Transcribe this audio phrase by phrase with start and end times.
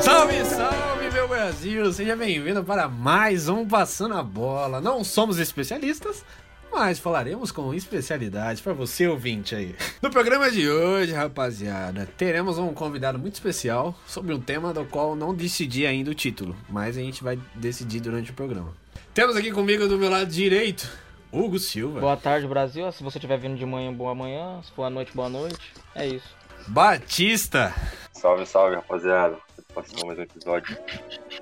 [0.00, 1.92] Salve, salve, meu Brasil!
[1.92, 4.80] Seja bem-vindo para mais um Passando a Bola.
[4.80, 6.24] Não somos especialistas,
[6.72, 9.76] mas falaremos com especialidade para você ouvinte aí.
[10.00, 15.14] No programa de hoje, rapaziada, teremos um convidado muito especial sobre um tema do qual
[15.14, 18.72] não decidi ainda o título, mas a gente vai decidir durante o programa.
[19.12, 20.90] Temos aqui comigo do meu lado direito,
[21.32, 22.00] Hugo Silva.
[22.00, 22.90] Boa tarde, Brasil.
[22.92, 24.60] Se você estiver vindo de manhã, boa manhã.
[24.62, 25.72] Se for à noite, boa noite.
[25.94, 26.36] É isso.
[26.66, 27.74] Batista.
[28.12, 29.36] Salve, salve, rapaziada.
[29.74, 30.76] Participação mais um episódio.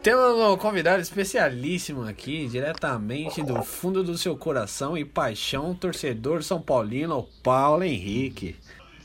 [0.02, 6.60] Temos um convidado especialíssimo aqui, diretamente do fundo do seu coração e paixão, torcedor São
[6.60, 8.56] Paulino, o Paulo Henrique.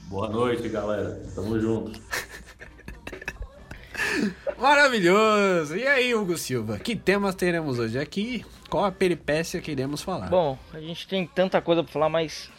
[0.07, 1.21] Boa noite, galera.
[1.35, 2.02] Tamo junto.
[4.59, 5.76] Maravilhoso!
[5.76, 8.45] E aí, Hugo Silva, que temas teremos hoje aqui?
[8.71, 10.30] Qual a peripécia que iremos falar?
[10.30, 12.49] Bom, a gente tem tanta coisa pra falar, mas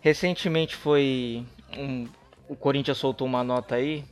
[0.00, 1.46] recentemente foi.
[1.78, 2.08] Um...
[2.48, 4.04] O Corinthians soltou uma nota aí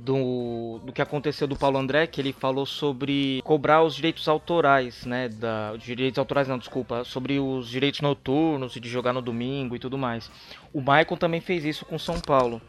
[0.00, 5.06] do, do que aconteceu do Paulo André, que ele falou sobre cobrar os direitos autorais,
[5.06, 5.30] né?
[5.30, 9.78] Da, direitos autorais não, desculpa, sobre os direitos noturnos e de jogar no domingo e
[9.78, 10.30] tudo mais.
[10.70, 12.60] O Michael também fez isso com São Paulo.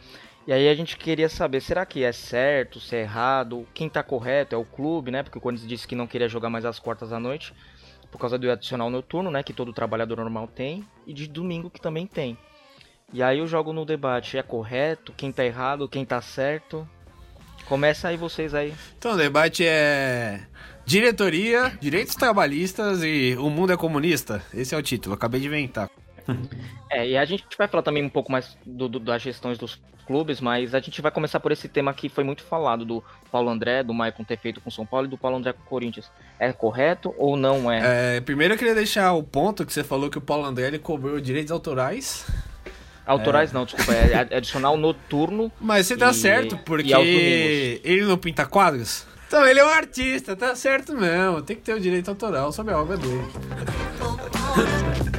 [0.48, 4.02] E aí a gente queria saber, será que é certo, se é errado, quem tá
[4.02, 5.22] correto é o clube, né?
[5.22, 7.54] Porque o Corinthians disse que não queria jogar mais às quartas à noite,
[8.12, 9.44] por causa do adicional noturno, né?
[9.44, 12.38] Que todo trabalhador normal tem, e de domingo que também tem.
[13.12, 16.88] E aí eu jogo no debate, é correto, quem tá errado, quem tá certo.
[17.66, 18.74] Começa aí vocês aí.
[18.98, 20.42] Então, o debate é
[20.86, 24.44] diretoria, direitos trabalhistas e o mundo é comunista.
[24.54, 25.90] Esse é o título, acabei de inventar.
[26.92, 29.80] É, e a gente vai falar também um pouco mais do, do, das gestões dos
[30.08, 33.48] clubes, mas a gente vai começar por esse tema que foi muito falado do Paulo
[33.48, 36.10] André, do Maicon ter feito com São Paulo e do Paulo André com o Corinthians.
[36.40, 38.16] É correto ou não é?
[38.18, 40.80] é primeiro eu queria deixar o ponto que você falou que o Paulo André ele
[40.80, 42.26] cobrou direitos autorais
[43.10, 43.54] Autorais é.
[43.56, 45.52] não, desculpa, é adicional noturno.
[45.60, 49.04] Mas você tá e, certo, porque ele não pinta quadros?
[49.28, 51.42] Então ele é um artista, tá certo mesmo.
[51.42, 53.26] Tem que ter o direito autoral sobre a obra dele.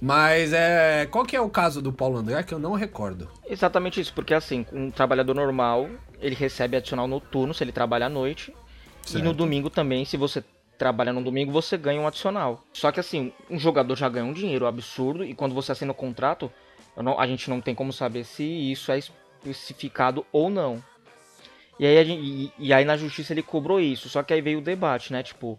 [0.00, 1.06] Mas é.
[1.06, 3.28] Qual que é o caso do Paulo André que eu não recordo?
[3.48, 5.88] Exatamente isso, porque assim, um trabalhador normal,
[6.20, 8.54] ele recebe adicional noturno se ele trabalha à noite.
[9.02, 9.18] Certo.
[9.18, 10.44] E no domingo também, se você
[10.76, 12.62] trabalha no domingo, você ganha um adicional.
[12.72, 15.94] Só que assim, um jogador já ganha um dinheiro absurdo e quando você assina o
[15.94, 16.50] contrato,
[16.96, 20.82] não, a gente não tem como saber se isso é especificado ou não.
[21.78, 24.08] E aí, gente, e, e aí na justiça ele cobrou isso.
[24.08, 25.22] Só que aí veio o debate, né?
[25.22, 25.58] Tipo,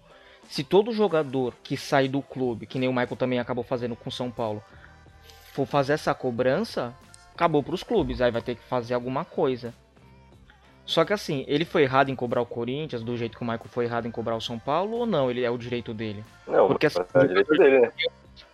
[0.49, 4.09] se todo jogador que sai do clube, que nem o Michael também acabou fazendo com
[4.09, 4.63] São Paulo,
[5.53, 6.91] for fazer essa cobrança,
[7.35, 8.19] acabou para os clubes.
[8.19, 9.71] Aí vai ter que fazer alguma coisa.
[10.87, 13.69] Só que assim, ele foi errado em cobrar o Corinthians do jeito que o Michael
[13.69, 15.29] foi errado em cobrar o São Paulo ou não?
[15.29, 16.25] Ele é o direito dele?
[16.47, 17.91] Não, porque assim, é o direito dele, né?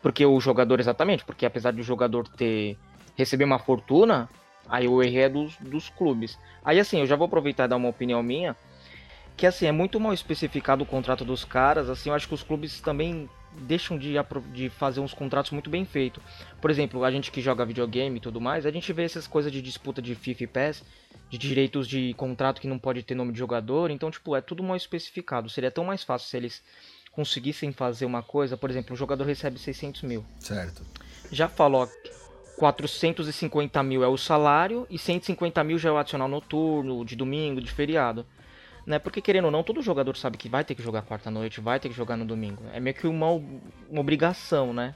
[0.01, 2.77] Porque o jogador, exatamente, porque apesar de o jogador ter
[3.15, 4.29] receber uma fortuna,
[4.67, 6.37] aí o erro é dos, dos clubes.
[6.63, 8.53] Aí assim, eu já vou aproveitar e dar uma opinião minha,
[9.37, 12.43] que assim, é muito mal especificado o contrato dos caras, assim, eu acho que os
[12.43, 13.29] clubes também
[13.61, 14.13] deixam de,
[14.53, 16.21] de fazer uns contratos muito bem feitos.
[16.61, 19.51] Por exemplo, a gente que joga videogame e tudo mais, a gente vê essas coisas
[19.51, 20.83] de disputa de FIFA e PES,
[21.29, 24.63] de direitos de contrato que não pode ter nome de jogador, então, tipo, é tudo
[24.63, 25.49] mal especificado.
[25.49, 26.63] Seria tão mais fácil se eles
[27.11, 30.25] conseguissem fazer uma coisa, por exemplo, um jogador recebe 600 mil.
[30.39, 30.83] Certo.
[31.31, 31.89] Já falou,
[32.57, 37.61] 450 mil é o salário e 150 mil já é o adicional noturno, de domingo,
[37.61, 38.25] de feriado
[38.85, 38.99] né?
[38.99, 41.89] Porque querendo ou não, todo jogador sabe que vai ter que jogar quarta-noite, vai ter
[41.89, 42.63] que jogar no domingo.
[42.73, 44.93] É meio que uma, uma obrigação, né?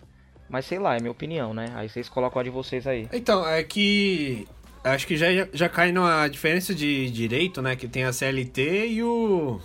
[0.49, 1.71] Mas sei lá, é minha opinião, né?
[1.75, 3.07] Aí vocês colocam a de vocês aí.
[3.13, 4.47] Então, é que
[4.83, 7.75] acho que já, já cai numa diferença de direito, né?
[7.75, 9.59] Que tem a CLT e o.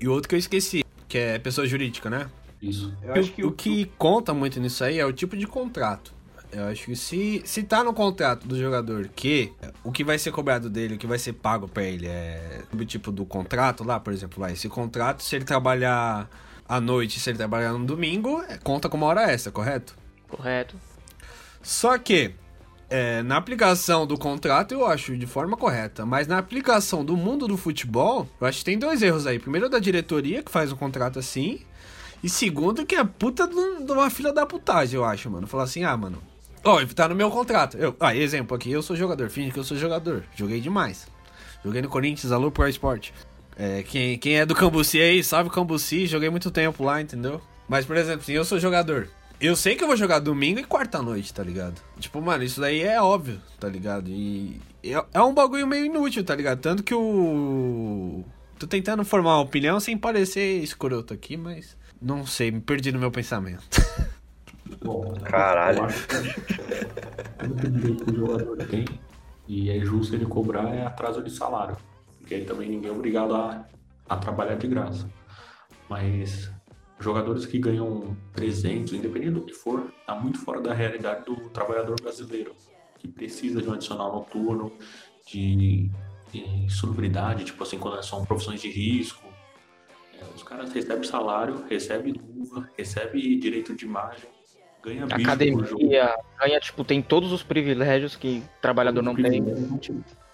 [0.00, 2.30] E o outro que eu esqueci, que é pessoa jurídica, né?
[2.60, 2.92] Isso.
[3.02, 6.15] O, que o que conta muito nisso aí é o tipo de contrato.
[6.52, 9.52] Eu acho que se, se tá no contrato do jogador que
[9.82, 12.84] o que vai ser cobrado dele, o que vai ser pago para ele é o
[12.84, 16.28] tipo do contrato lá, por exemplo, lá, esse contrato, se ele trabalhar
[16.68, 19.94] à noite, se ele trabalhar no domingo, é, conta como hora extra, correto?
[20.28, 20.76] Correto.
[21.62, 22.34] Só que
[22.88, 27.48] é, na aplicação do contrato eu acho de forma correta, mas na aplicação do mundo
[27.48, 29.38] do futebol, eu acho que tem dois erros aí.
[29.38, 31.60] Primeiro da diretoria que faz um contrato assim,
[32.22, 35.46] e segundo que é puta de uma fila da putagem, eu acho, mano.
[35.46, 36.22] Falar assim, ah, mano,
[36.66, 37.76] Ó, oh, tá no meu contrato.
[37.76, 40.24] Eu, ah, exemplo aqui, eu sou jogador, finge que eu sou jogador.
[40.34, 41.06] Joguei demais.
[41.64, 43.10] Joguei no Corinthians, alô Pro Sport.
[43.56, 47.40] É, quem, quem é do Cambuci aí, salve Cambuci, joguei muito tempo lá, entendeu?
[47.68, 49.08] Mas, por exemplo, assim, eu sou jogador.
[49.40, 51.80] Eu sei que eu vou jogar domingo e quarta-noite, tá ligado?
[52.00, 54.10] Tipo, mano, isso daí é óbvio, tá ligado?
[54.10, 56.60] E é, é um bagulho meio inútil, tá ligado?
[56.60, 58.24] Tanto que o
[58.58, 62.98] Tô tentando formar uma opinião sem parecer escroto aqui, mas não sei, me perdi no
[62.98, 63.62] meu pensamento.
[64.82, 65.78] Bom, Caralho.
[65.78, 68.84] Eu acho que o único direito que o jogador tem,
[69.46, 71.76] e é justo ele cobrar, é atraso de salário.
[72.18, 73.66] Porque aí também ninguém é obrigado a,
[74.08, 75.08] a trabalhar de graça.
[75.88, 76.50] Mas
[76.98, 82.00] jogadores que ganham 300, independente do que for, tá muito fora da realidade do trabalhador
[82.00, 82.54] brasileiro,
[82.98, 84.72] que precisa de um adicional noturno,
[85.26, 85.90] de,
[86.32, 89.24] de insalubridade, tipo assim, quando são profissões de risco.
[90.18, 94.28] É, os caras recebem salário, recebem luva, recebem direito de imagem,
[94.86, 95.84] ganha bicho por jogo.
[95.84, 99.42] Academia, ganha, tipo, tem todos os privilégios que o trabalhador não tem.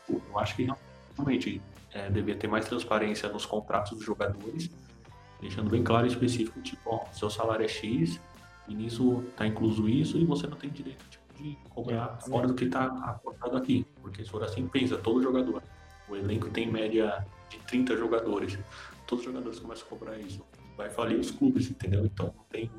[0.08, 0.68] Eu acho que
[1.16, 1.62] realmente
[1.92, 4.70] é, devia ter mais transparência nos contratos dos jogadores,
[5.40, 8.20] deixando bem claro e específico, tipo, ó, seu salário é X,
[8.68, 12.46] e nisso tá incluso isso, e você não tem direito tipo, de cobrar É, fora
[12.46, 13.86] do que tá acordado aqui.
[14.00, 15.62] Porque se for assim, pensa, todo jogador.
[16.08, 18.58] O elenco tem média de 30 jogadores.
[19.06, 20.44] Todos os jogadores começam a cobrar isso.
[20.76, 22.04] Vai falir os clubes, entendeu?
[22.04, 22.70] Então não tem.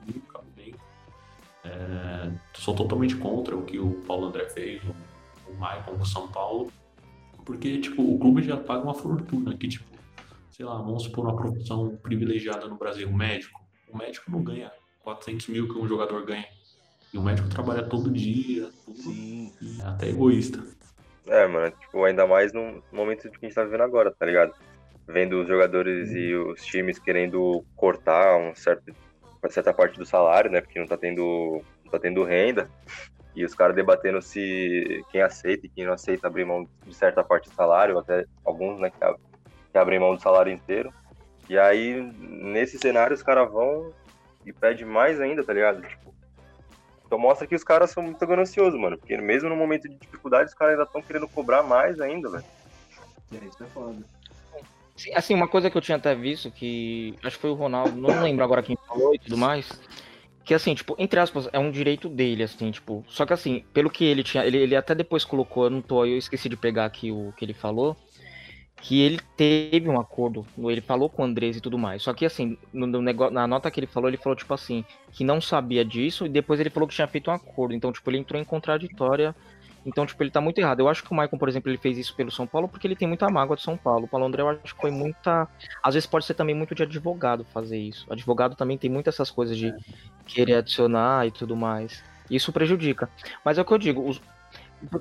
[1.66, 6.06] É, sou totalmente contra o que o Paulo André fez, o, o Maicon com o
[6.06, 6.72] São Paulo,
[7.46, 9.86] porque tipo, o clube já paga uma fortuna que, tipo,
[10.52, 13.62] sei lá, vamos supor uma profissão privilegiada no Brasil, o médico.
[13.88, 14.72] O médico não ganha
[15.04, 16.48] 400 mil que um jogador ganha.
[17.14, 19.54] E o médico trabalha todo dia, tudo, Sim.
[19.80, 20.64] é até egoísta.
[21.28, 24.54] É, mano, tipo, ainda mais no momento que a gente tá vivendo agora, tá ligado?
[25.08, 28.94] Vendo os jogadores e os times querendo cortar um certo,
[29.44, 30.62] uma certa parte do salário, né?
[30.62, 32.70] Porque não tá tendo, não tá tendo renda.
[33.36, 37.24] E os caras debatendo se quem aceita e quem não aceita abrir mão de certa
[37.24, 39.20] parte do salário, até alguns, né, que, ab-
[39.72, 40.94] que abrem mão do salário inteiro.
[41.50, 43.92] E aí, nesse cenário, os caras vão
[44.46, 45.82] e pedem mais ainda, tá ligado?
[45.82, 46.14] Tipo,
[47.06, 48.98] então mostra que os caras são muito gananciosos, mano.
[48.98, 52.46] Porque mesmo no momento de dificuldade, os caras ainda estão querendo cobrar mais ainda, velho.
[53.34, 53.98] É, isso é foda.
[54.96, 58.00] Sim, Assim, uma coisa que eu tinha até visto, que acho que foi o Ronaldo,
[58.00, 59.68] não lembro agora quem falou e tudo mais,
[60.46, 63.90] que assim, tipo, entre aspas, é um direito dele, assim, tipo, só que assim, pelo
[63.90, 66.86] que ele tinha, ele, ele até depois colocou, eu não tô, eu esqueci de pegar
[66.86, 67.98] aqui o que ele falou,
[68.78, 72.26] que ele teve um acordo, ele falou com o Andrés e tudo mais, só que
[72.26, 75.42] assim, no, no negócio, na nota que ele falou, ele falou, tipo assim, que não
[75.42, 78.40] sabia disso, e depois ele falou que tinha feito um acordo, então, tipo, ele entrou
[78.42, 79.36] em contraditória
[79.86, 80.80] então, tipo, ele tá muito errado.
[80.80, 82.96] Eu acho que o Maicon, por exemplo, ele fez isso pelo São Paulo porque ele
[82.96, 84.06] tem muita mágoa de São Paulo.
[84.06, 85.48] O Paulo André, eu acho que foi muita.
[85.82, 88.12] Às vezes pode ser também muito de advogado fazer isso.
[88.12, 89.74] Advogado também tem muitas essas coisas de
[90.26, 92.04] querer adicionar e tudo mais.
[92.30, 93.10] Isso prejudica.
[93.44, 94.22] Mas é o que eu digo, os...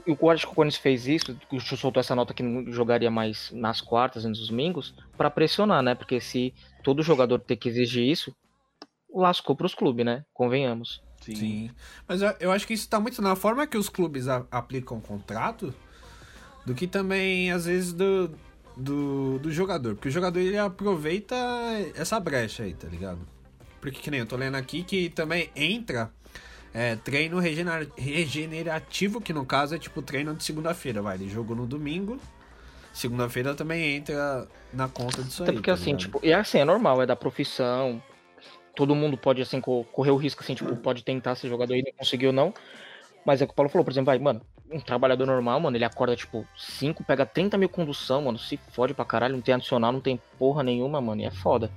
[0.07, 3.51] o acho que o Corinthians fez isso, o soltou essa nota que não jogaria mais
[3.53, 5.95] nas quartas nos domingos, pra pressionar, né?
[5.95, 6.53] Porque se
[6.83, 8.35] todo jogador ter que exigir isso,
[9.15, 10.25] lascou pros clubes, né?
[10.35, 11.01] Convenhamos.
[11.25, 11.71] Sim.
[12.07, 14.99] Mas eu, eu acho que isso tá muito na forma que os clubes a- aplicam
[14.99, 15.75] o contrato
[16.67, 18.31] do que também, às vezes, do,
[18.77, 19.95] do, do jogador.
[19.95, 21.35] Porque o jogador ele aproveita
[21.95, 23.21] essa brecha aí, tá ligado?
[23.81, 26.11] Porque que nem eu tô lendo aqui que também entra
[26.73, 31.17] é, treino regener- regenerativo, que no caso é tipo treino de segunda-feira, vai.
[31.17, 32.19] Ele jogou no domingo.
[32.93, 35.57] Segunda-feira também entra na conta disso Até aí.
[35.57, 36.01] porque tá assim, ligado?
[36.01, 38.03] tipo, e assim, é normal, é da profissão.
[38.75, 41.83] Todo mundo pode, assim, co- correr o risco, assim, tipo, pode tentar ser jogador e
[41.83, 42.55] não conseguiu, não.
[43.25, 44.41] Mas é o que o Paulo falou, por exemplo, vai, mano,
[44.71, 48.95] um trabalhador normal, mano, ele acorda, tipo, 5, pega 30 mil condução, mano, se fode
[48.95, 51.71] pra caralho, não tem adicional, não tem porra nenhuma, mano, e é foda.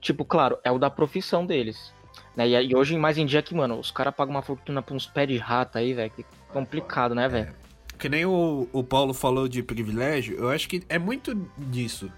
[0.00, 1.92] Tipo, claro, é o da profissão deles.
[2.36, 2.48] Né?
[2.48, 5.06] E, e hoje, mais em dia que, mano, os caras pagam uma fortuna pra uns
[5.06, 7.54] pés de rata aí, velho, que complicado, né, velho?
[7.98, 12.10] Que nem o, o Paulo falou de privilégio, eu acho que é muito disso.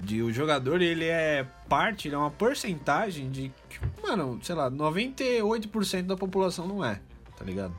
[0.00, 3.50] De o jogador, ele é parte, ele é uma porcentagem de.
[4.02, 7.00] Mano, sei lá, 98% da população não é,
[7.36, 7.74] tá ligado?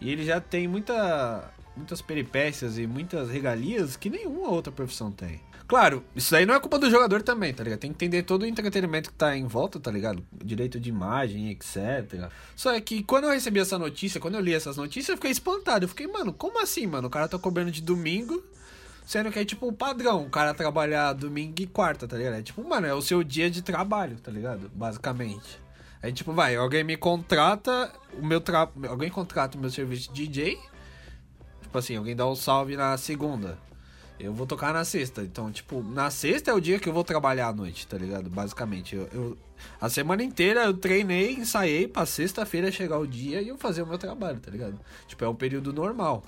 [0.00, 5.40] E ele já tem muita, muitas peripécias e muitas regalias que nenhuma outra profissão tem.
[5.66, 7.80] Claro, isso daí não é culpa do jogador também, tá ligado?
[7.80, 10.22] Tem que entender todo o entretenimento que tá em volta, tá ligado?
[10.44, 12.30] Direito de imagem, etc.
[12.54, 15.30] Só é que quando eu recebi essa notícia, quando eu li essas notícias, eu fiquei
[15.30, 15.86] espantado.
[15.86, 17.08] Eu fiquei, mano, como assim, mano?
[17.08, 18.44] O cara tá cobrando de domingo,
[19.04, 22.34] sendo que é tipo o padrão, o cara trabalhar domingo e quarta, tá ligado?
[22.36, 24.70] É tipo, mano, é o seu dia de trabalho, tá ligado?
[24.74, 25.62] Basicamente.
[26.02, 28.68] Aí, tipo, vai, alguém me contrata, o meu tra...
[28.88, 30.58] alguém contrata o meu serviço de DJ.
[31.62, 33.58] Tipo assim, alguém dá um salve na segunda.
[34.20, 35.22] Eu vou tocar na sexta.
[35.22, 38.28] Então, tipo, na sexta é o dia que eu vou trabalhar à noite, tá ligado?
[38.30, 38.94] Basicamente.
[38.94, 39.38] Eu, eu-
[39.80, 43.86] a semana inteira eu treinei, ensaiei pra sexta-feira chegar o dia e eu fazer o
[43.86, 44.78] meu trabalho, tá ligado?
[45.08, 46.22] Tipo, é um período normal.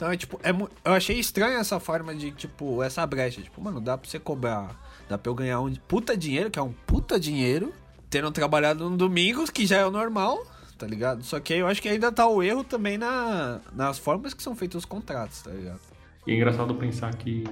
[0.00, 3.42] Então é tipo, é, eu achei estranho essa forma de, tipo, essa brecha.
[3.42, 4.74] Tipo, mano, dá pra você cobrar.
[5.06, 7.70] Dá pra eu ganhar um puta dinheiro, que é um puta dinheiro,
[8.08, 10.42] tendo trabalhado no domingo, que já é o normal,
[10.78, 11.22] tá ligado?
[11.22, 14.42] Só que aí eu acho que ainda tá o erro também na, nas formas que
[14.42, 15.80] são feitos os contratos, tá ligado?
[16.26, 17.44] E é engraçado pensar que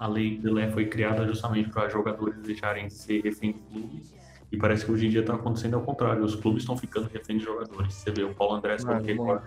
[0.00, 4.14] a lei Pelé foi criada justamente para jogadores deixarem de ser refém de clubes.
[4.50, 6.24] E parece que hoje em dia está acontecendo ao contrário.
[6.24, 7.92] Os clubes estão ficando refém de jogadores.
[7.92, 9.40] Você vê o Paulo André, ah, que jogou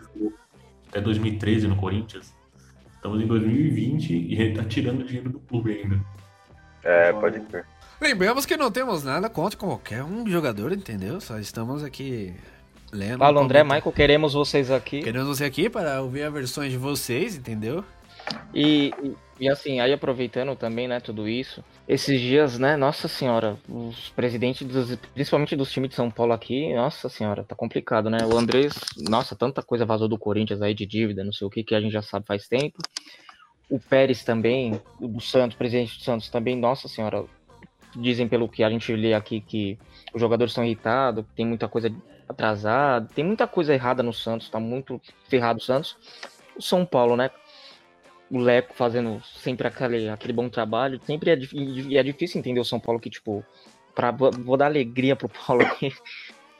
[0.96, 2.34] até 2013 no Corinthians.
[2.96, 6.00] Estamos em 2020 e ele está tirando dinheiro do clube ainda.
[6.84, 7.66] É, pode ser.
[8.00, 11.20] Lembramos que não temos nada contra qualquer um jogador, entendeu?
[11.20, 12.34] Só estamos aqui
[12.92, 13.20] lendo.
[13.20, 15.02] Paulo André, Michael, queremos vocês aqui.
[15.02, 17.84] Queremos você aqui para ouvir as versões de vocês, entendeu?
[18.54, 18.94] E,
[19.40, 24.66] e, assim, aí aproveitando também, né, tudo isso, esses dias, né, nossa senhora, os presidentes,
[24.66, 28.20] dos, principalmente dos times de São Paulo aqui, nossa senhora, tá complicado, né?
[28.26, 31.64] O Andrés, nossa, tanta coisa vazou do Corinthians aí de dívida, não sei o que,
[31.64, 32.78] que a gente já sabe faz tempo.
[33.70, 37.26] O Pérez também, o Santos, presidente do Santos também, nossa senhora,
[37.96, 39.78] dizem pelo que a gente lê aqui que
[40.14, 41.94] os jogadores estão irritados, tem muita coisa
[42.28, 45.98] atrasada, tem muita coisa errada no Santos, tá muito ferrado o Santos.
[46.58, 47.30] O São Paulo, né?
[48.36, 51.34] O Leco fazendo sempre aquele, aquele bom trabalho, sempre é,
[51.98, 53.46] é difícil entender o São Paulo que, tipo,
[53.96, 55.94] pra, vou dar alegria pro Paulo aqui,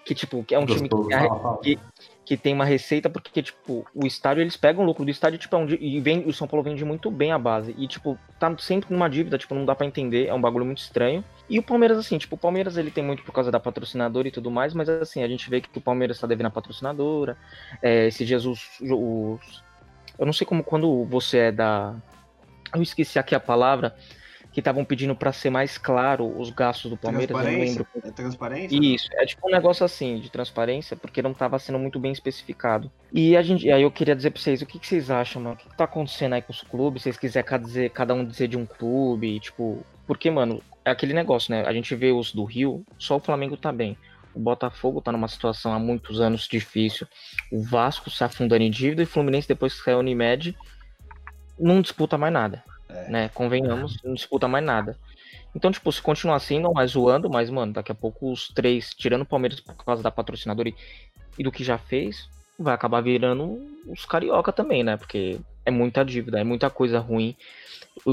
[0.06, 1.80] que, tipo, que é um time que, que,
[2.24, 5.54] que, tem uma receita, porque, tipo, o estádio, eles pegam o lucro do estádio, tipo,
[5.54, 7.76] é um, e vem, o São Paulo vende muito bem a base.
[7.78, 10.78] E, tipo, tá sempre numa dívida, tipo, não dá para entender, é um bagulho muito
[10.78, 11.26] estranho.
[11.50, 14.32] E o Palmeiras, assim, tipo, o Palmeiras ele tem muito por causa da patrocinadora e
[14.32, 17.38] tudo mais, mas assim, a gente vê que o Palmeiras tá devendo a patrocinadora.
[17.82, 19.65] É, esses dias os, os.
[20.18, 21.96] Eu não sei como quando você é da.
[22.74, 23.96] Eu esqueci aqui a palavra
[24.56, 27.88] que estavam pedindo para ser mais claro os gastos do Palmeiras, eu não lembro.
[28.02, 28.80] É transparência?
[28.82, 32.90] Isso, é tipo um negócio assim de transparência, porque não estava sendo muito bem especificado.
[33.12, 35.56] E a gente, aí eu queria dizer para vocês, o que, que, vocês acham, mano?
[35.56, 37.02] O que, que tá acontecendo aí com os clubes?
[37.02, 41.52] Se vocês quiserem cada, um dizer de um clube, tipo, porque, mano, é aquele negócio,
[41.52, 41.66] né?
[41.66, 43.98] A gente vê os do Rio, só o Flamengo tá bem.
[44.36, 47.08] O Botafogo tá numa situação há muitos anos difícil.
[47.50, 50.56] O Vasco se afundando em dívida e o Fluminense, depois que saiu Unimed,
[51.58, 52.64] não disputa mais nada.
[52.90, 53.10] É.
[53.10, 53.30] Né?
[53.30, 54.98] Convenhamos, não disputa mais nada.
[55.56, 58.94] Então, tipo, se continuar assim, não é zoando, mas, mano, daqui a pouco os três,
[58.94, 60.76] tirando o Palmeiras por causa da patrocinadora e,
[61.40, 64.98] e do que já fez, vai acabar virando os carioca também, né?
[64.98, 67.38] Porque é muita dívida, é muita coisa ruim.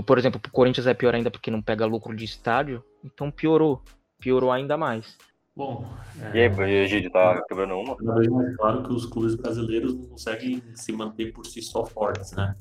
[0.06, 3.82] Por exemplo, o Corinthians é pior ainda porque não pega lucro de estádio, então piorou.
[4.20, 5.18] Piorou ainda mais.
[5.54, 5.86] Bom.
[6.32, 6.38] É...
[6.38, 7.96] E aí, Gide, tá quebrando uma?
[7.96, 11.84] Cada vez mais claro que os clubes brasileiros não conseguem se manter por si só
[11.84, 12.56] fortes, né?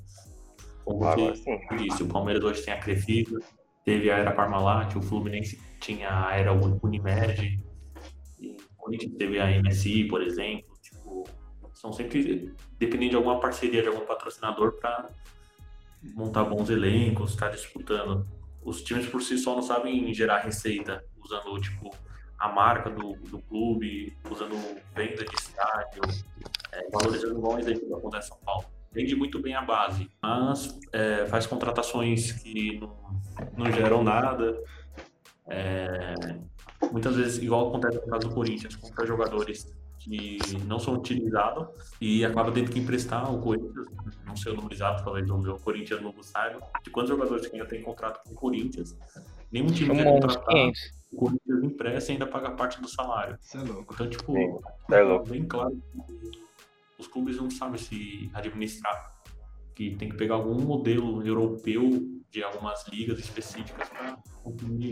[0.83, 1.43] Como ah, você
[1.77, 3.39] disse, o Palmeiras hoje tem a Crefisa,
[3.85, 7.63] teve a Era Parmalat, o Fluminense tinha a Era Unimed,
[8.39, 10.71] e o Corinthians teve a MSI, por exemplo.
[10.81, 11.23] Tipo,
[11.73, 15.09] são sempre dependendo de alguma parceria, de algum patrocinador para
[16.13, 18.27] montar bons elencos, estar tá disputando.
[18.63, 21.95] Os times por si só não sabem gerar receita usando tipo
[22.41, 24.55] a marca do, do clube, usando
[24.95, 26.01] venda de estádio,
[26.71, 30.77] é, valorizando igual exemplo que acontece em São Paulo vende muito bem a base, mas
[30.91, 32.97] é, faz contratações que não,
[33.57, 34.61] não geram nada.
[35.47, 36.13] É,
[36.91, 41.67] muitas vezes, igual acontece no caso do Corinthians, compra jogadores que não são utilizados
[42.01, 43.85] e acaba tendo que emprestar o Corinthians,
[44.25, 47.55] não sei o número exato, talvez o meu Corinthians novo saiba, de quantos jogadores que
[47.55, 48.97] ainda tem contrato com o Corinthians,
[49.51, 50.71] nenhum time quer contratar,
[51.11, 53.37] o Corinthians empresta e ainda paga parte do salário.
[53.41, 53.93] Isso é louco.
[53.93, 54.59] Então, tipo, Sim,
[54.91, 55.29] é louco.
[55.29, 55.77] bem claro
[57.01, 59.11] os clubes não sabem se administrar.
[59.75, 61.89] Que tem que pegar algum modelo europeu
[62.29, 64.17] de algumas ligas específicas para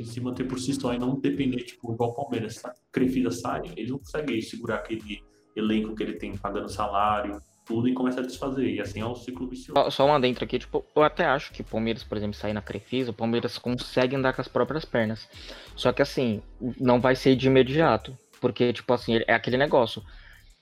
[0.05, 2.55] se manter por si só e não depender, tipo, igual o Palmeiras.
[2.55, 5.23] Se a Crefisa sai, ele não consegue segurar aquele
[5.55, 7.39] elenco que ele tem pagando salário,
[7.69, 8.67] tudo e começa a desfazer.
[8.67, 9.91] E assim é o ciclo vicioso.
[9.91, 12.63] Só uma dentro aqui, tipo, eu até acho que o Palmeiras, por exemplo, sair na
[12.63, 15.29] Crefisa, o Palmeiras consegue andar com as próprias pernas.
[15.75, 16.41] Só que assim,
[16.79, 18.17] não vai ser de imediato.
[18.41, 20.01] Porque, tipo assim, é aquele negócio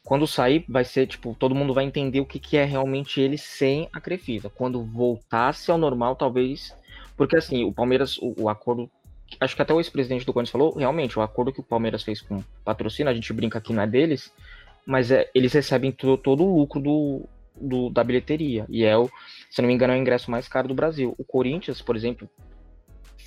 [0.03, 3.37] quando sair, vai ser tipo, todo mundo vai entender o que, que é realmente ele
[3.37, 4.49] sem a Crefisa.
[4.49, 6.73] Quando voltasse ao normal, talvez.
[7.17, 8.89] Porque assim, o Palmeiras, o, o acordo.
[9.37, 12.21] Acho que até o ex-presidente do Corinthians falou, realmente, o acordo que o Palmeiras fez
[12.21, 14.31] com o patrocínio, a gente brinca que não é deles,
[14.87, 18.65] mas é, eles recebem todo, todo o lucro do, do, da bilheteria.
[18.69, 19.09] E é o,
[19.51, 21.13] se não me engano, é o ingresso mais caro do Brasil.
[21.17, 22.29] O Corinthians, por exemplo,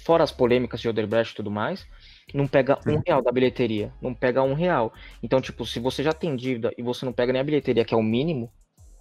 [0.03, 1.87] fora as polêmicas de Oderbrecht e tudo mais,
[2.33, 2.97] não pega Sim.
[2.97, 4.95] um real da bilheteria, não pega um real.
[5.23, 7.93] Então, tipo, se você já tem dívida e você não pega nem a bilheteria, que
[7.93, 8.51] é o mínimo,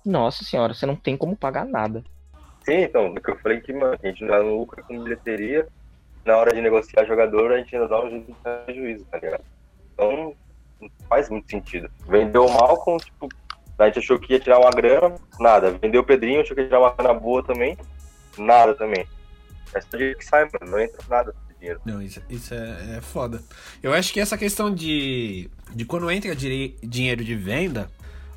[0.05, 2.03] nossa senhora, você não tem como pagar nada.
[2.65, 5.65] Sim, então, é que eu falei que, mano, a gente não lucra com bilheteria,
[6.25, 8.21] na hora de negociar jogador, a gente ainda dá um
[8.65, 9.43] prejuízo, tá ligado?
[9.93, 10.35] Então,
[10.79, 11.89] não faz muito sentido.
[12.07, 13.27] Vendeu o Malcom, tipo,
[13.77, 15.71] a gente achou que ia tirar uma grana, nada.
[15.71, 17.77] Vendeu o Pedrinho, achou que ia tirar uma grana boa também,
[18.38, 19.07] nada também.
[19.74, 21.81] É só que sai, mano, não entra nada dinheiro.
[21.86, 23.41] Não, isso, isso é, é foda.
[23.83, 27.89] Eu acho que essa questão de, de quando entra dinheiro de venda,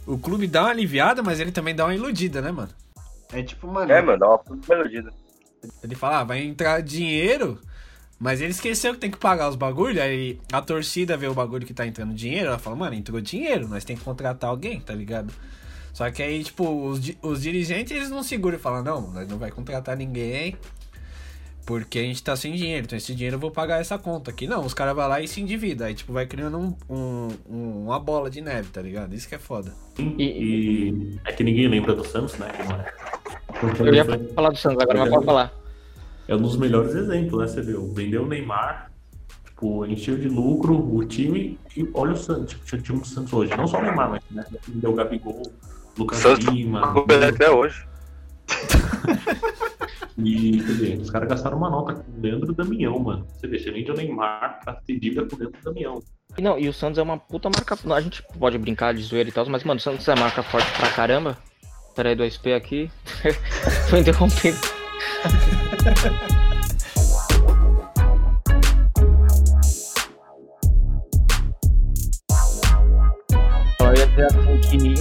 [0.06, 2.70] o clube dá uma aliviada, mas ele também dá uma iludida, né, mano?
[3.32, 3.90] É tipo, mano.
[3.90, 5.04] É, mano, dá uma melodia.
[5.82, 7.58] Ele fala, ah, vai entrar dinheiro,
[8.22, 11.66] mas ele esqueceu que tem que pagar os bagulho, aí a torcida vê o bagulho
[11.66, 14.94] que tá entrando dinheiro, ela fala, mano, entrou dinheiro, nós tem que contratar alguém, tá
[14.94, 15.34] ligado?
[15.92, 19.38] Só que aí, tipo, os, os dirigentes, eles não seguram e falam, não, nós não
[19.38, 20.56] vai contratar ninguém,
[21.66, 24.46] porque a gente tá sem dinheiro, então esse dinheiro eu vou pagar essa conta aqui.
[24.46, 25.88] Não, os caras vão lá e se endividam.
[25.88, 29.16] Aí, tipo, vai criando um, um, um, uma bola de neve, tá ligado?
[29.16, 29.74] Isso que é foda.
[29.98, 31.18] E, e...
[31.24, 32.46] é que ninguém lembra do Santos, né?
[33.80, 35.62] Eu ia falar do Santos agora, mas pode falar.
[36.28, 37.46] É um dos melhores exemplos, né?
[37.46, 37.92] Você viu?
[37.92, 38.90] Vendeu o Neymar,
[39.44, 43.32] tipo, encheu de lucro o time e olha o Santos, tipo, o time do Santos
[43.32, 43.56] hoje.
[43.56, 44.44] Não só o Neymar, mas né?
[44.66, 45.42] vendeu o Gabigol,
[45.98, 46.94] Lucas Santos Lima.
[47.28, 47.86] Até hoje.
[50.18, 53.26] E, quer dizer, os caras gastaram uma nota com o Leandro Damião, mano.
[53.28, 56.02] Você vê, você vende o Neymar pra ter dívida com o Leandro Damião.
[56.38, 57.76] Não, e o Santos é uma puta marca.
[57.94, 60.70] A gente pode brincar de zoeira e tal, mas, mano, o Santos é marca forte
[60.78, 61.38] pra caramba.
[61.94, 62.90] Pera aí, 2P aqui.
[63.88, 64.58] Foi interrompido.
[65.24, 65.52] Assim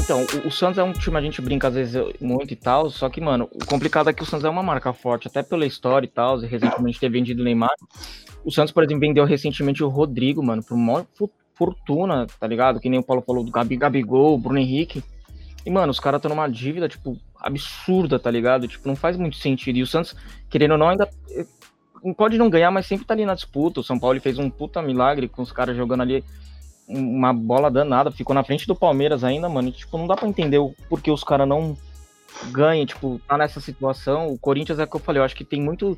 [0.03, 2.89] então, o, o, Santos é um time, a gente brinca às vezes muito e tal,
[2.89, 5.65] só que, mano, o complicado é que o Santos é uma marca forte, até pela
[5.65, 7.75] história e tal, e recentemente ter vendido o Neymar.
[8.43, 11.05] O Santos, por exemplo, vendeu recentemente o Rodrigo, mano, por maior
[11.53, 12.79] fortuna, tá ligado?
[12.79, 15.03] Que nem o Paulo falou do Gabi, Gabigol, Bruno Henrique.
[15.65, 18.67] E, mano, os caras estão numa dívida, tipo, absurda, tá ligado?
[18.67, 19.77] Tipo, não faz muito sentido.
[19.77, 20.15] E o Santos,
[20.49, 21.45] querendo ou não, ainda eh,
[22.15, 23.79] pode não ganhar, mas sempre tá ali na disputa.
[23.79, 26.23] O São Paulo fez um puta milagre com os caras jogando ali
[26.87, 29.69] uma bola danada, ficou na frente do Palmeiras ainda, mano.
[29.69, 31.77] E, tipo, não dá para entender o porquê os caras não
[32.51, 34.27] ganham, tipo, tá nessa situação.
[34.27, 35.97] O Corinthians é o que eu falei, eu acho que tem muito.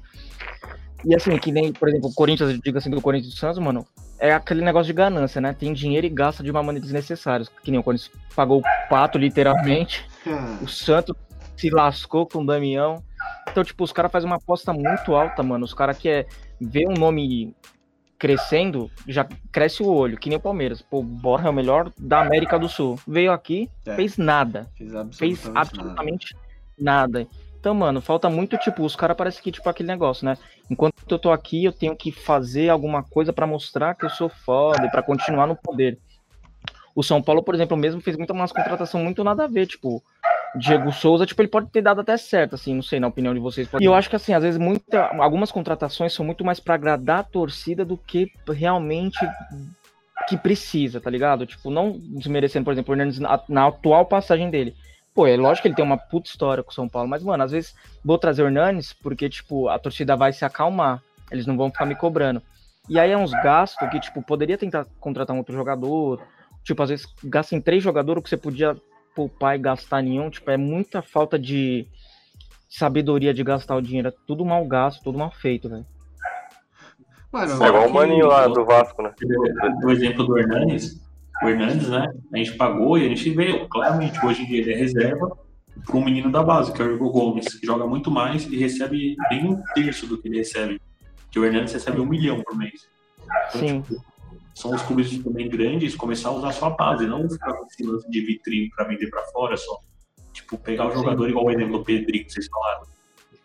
[1.06, 3.86] E assim, que nem, por exemplo, o Corinthians, diga assim, do Corinthians do Santos, mano,
[4.20, 5.54] é aquele negócio de ganância, né?
[5.54, 7.46] Tem dinheiro e gasta de uma maneira desnecessária.
[7.62, 10.06] Que nem o Corinthians pagou o pato, literalmente.
[10.62, 11.16] o Santos
[11.56, 13.04] se lascou com o Damião.
[13.50, 15.66] Então, tipo, os caras fazem uma aposta muito alta, mano.
[15.66, 16.26] Os caras querem
[16.60, 17.56] ver um nome
[18.18, 20.82] crescendo, já cresce o olho, que nem o Palmeiras.
[20.82, 22.98] Pô, o Borja é o melhor da América do Sul.
[23.06, 23.96] Veio aqui, é.
[23.96, 24.70] fez nada.
[24.78, 26.38] Fez absolutamente, fez absolutamente
[26.78, 27.20] nada.
[27.20, 27.30] nada.
[27.60, 30.38] Então, mano, falta muito, tipo, os caras parecem que, tipo, aquele negócio, né?
[30.70, 34.28] Enquanto eu tô aqui, eu tenho que fazer alguma coisa para mostrar que eu sou
[34.28, 35.98] foda e pra continuar no poder.
[36.96, 40.04] O São Paulo, por exemplo, mesmo fez muita umas contratação muito nada a ver, tipo,
[40.56, 43.40] Diego Souza, tipo, ele pode ter dado até certo, assim, não sei, na opinião de
[43.40, 43.68] vocês.
[43.80, 47.20] E eu acho que, assim, às vezes, muita, algumas contratações são muito mais para agradar
[47.20, 49.18] a torcida do que realmente
[50.28, 51.46] que precisa, tá ligado?
[51.46, 54.76] Tipo, não desmerecendo, por exemplo, o Hernandes na, na, atual passagem dele.
[55.14, 57.44] Pô, é lógico que ele tem uma puta história com o São Paulo, mas, mano,
[57.44, 61.58] às vezes vou trazer o Hernandes porque, tipo, a torcida vai se acalmar, eles não
[61.58, 62.42] vão ficar me cobrando.
[62.90, 66.22] E aí é uns gastos que, tipo, poderia tentar contratar um outro jogador,
[66.64, 68.76] tipo, às vezes gasta em três jogadores que você podia
[69.16, 71.88] poupar e gastar nenhum, tipo, é muita falta de
[72.70, 74.08] sabedoria de gastar o dinheiro.
[74.08, 75.86] É tudo mal gasto, tudo mal feito, velho.
[77.32, 79.12] Mano, é igual o maninho lá do Vasco, né?
[79.84, 81.02] O exemplo do Hernandes,
[81.42, 82.06] o Hernandes, né?
[82.32, 85.36] A gente pagou e a gente veio, claramente, hoje em dia ele é reserva
[85.86, 88.56] para um menino da base, que é o Igor Gomes, que joga muito mais e
[88.56, 90.80] recebe bem um terço do que ele recebe.
[91.32, 92.88] Que o Hernandes recebe um milhão por mês.
[93.50, 93.82] Então, Sim.
[93.82, 94.13] Tipo,
[94.54, 97.84] são os clubes também grandes começar a usar a sua base, não ficar com esse
[97.84, 99.80] lance de vitrine para vender para fora só.
[100.32, 101.30] Tipo, pegar o jogador Sim.
[101.32, 102.84] igual o exemplo do Pedrinho que vocês falaram.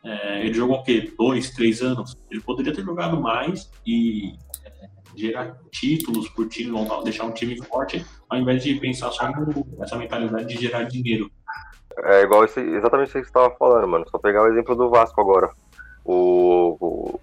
[0.05, 1.13] É, ele jogou o quê?
[1.19, 2.17] Dois, três anos?
[2.31, 6.73] Ele poderia ter jogado mais e é, gerar títulos por time,
[7.05, 9.29] deixar um time forte, ao invés de pensar só
[9.79, 11.31] nessa mentalidade de gerar dinheiro.
[12.05, 14.09] É igual esse, exatamente isso que você estava falando, mano.
[14.09, 15.51] Só pegar o exemplo do Vasco agora.
[16.05, 17.21] O, o,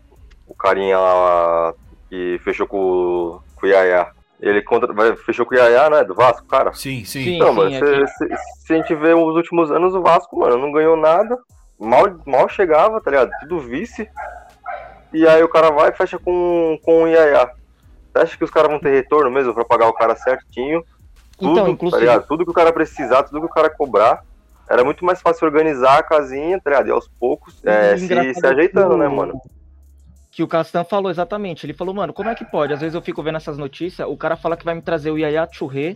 [0.47, 1.73] o carinha lá
[2.09, 4.07] que fechou com com o Yaya.
[4.39, 4.93] Ele contra...
[5.17, 6.03] fechou com o Yaya, né?
[6.03, 6.73] Do Vasco, cara?
[6.73, 7.35] Sim, sim.
[7.35, 10.57] Então, sim, mano, se, se, se, a gente vê os últimos anos, o Vasco, mano,
[10.57, 11.37] não ganhou nada.
[11.79, 13.31] Mal, mal chegava, tá ligado?
[13.41, 14.09] Tudo vice.
[15.13, 17.49] E aí o cara vai e fecha com, com o Yaya.
[18.11, 20.83] Você acha que os caras vão ter retorno mesmo pra pagar o cara certinho?
[21.37, 22.05] Tudo, então, inclusive...
[22.05, 22.19] tá?
[22.19, 24.23] Tudo que o cara precisar, tudo que o cara cobrar.
[24.69, 26.87] Era muito mais fácil organizar a casinha, tá ligado?
[26.87, 29.39] E aos poucos, é, se, se ajeitando, né, mano?
[30.35, 31.65] Que o Castan falou exatamente.
[31.65, 32.73] Ele falou, mano, como é que pode?
[32.73, 35.17] Às vezes eu fico vendo essas notícias, o cara fala que vai me trazer o
[35.17, 35.95] Yaya Churré,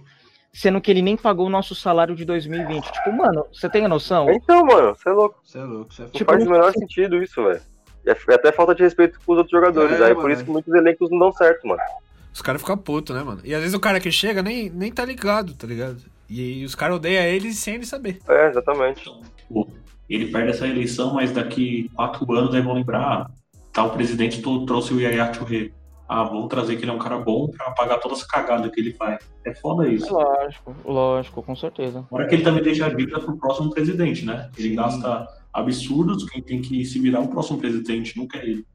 [0.54, 2.89] sendo que ele nem pagou o nosso salário de 2020.
[2.89, 4.32] Tipo, mano, você tem a noção?
[4.32, 5.41] Então, mano, você é louco.
[5.43, 5.93] Você é louco.
[5.93, 7.60] Cê é tipo, faz o menor sentido isso, velho.
[8.08, 9.99] É, é até falta de respeito com os outros jogadores.
[9.99, 11.82] É, aí é por isso que muitos elencos não dão certo, mano.
[12.34, 13.41] Os caras ficam putos, né, mano?
[13.43, 15.97] E às vezes o cara que chega nem, nem tá ligado, tá ligado?
[16.30, 18.19] E, e os caras odeiam ele sem ele saber.
[18.30, 19.12] É, exatamente.
[20.10, 23.30] Ele perde essa eleição, mas daqui quatro anos aí vão lembrar
[23.74, 25.72] tal presidente trouxe o Yaya Touré.
[26.08, 28.80] ah, vamos trazer que ele é um cara bom pra apagar toda essa cagada que
[28.80, 29.20] ele faz.
[29.46, 30.12] É foda isso.
[30.12, 32.00] Lógico, lógico, com certeza.
[32.00, 34.50] Agora que ele também deixa a dívida pro próximo presidente, né?
[34.58, 38.66] Ele gasta absurdos, quem tem que se virar é o próximo presidente, nunca é ele.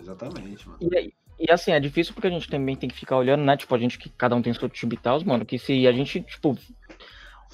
[0.00, 0.78] Exatamente, mano.
[0.80, 3.56] E, e assim, é difícil porque a gente também tem que ficar olhando, né?
[3.56, 5.92] Tipo, a gente que cada um tem seu time e tal, mano, que se a
[5.92, 6.56] gente, tipo,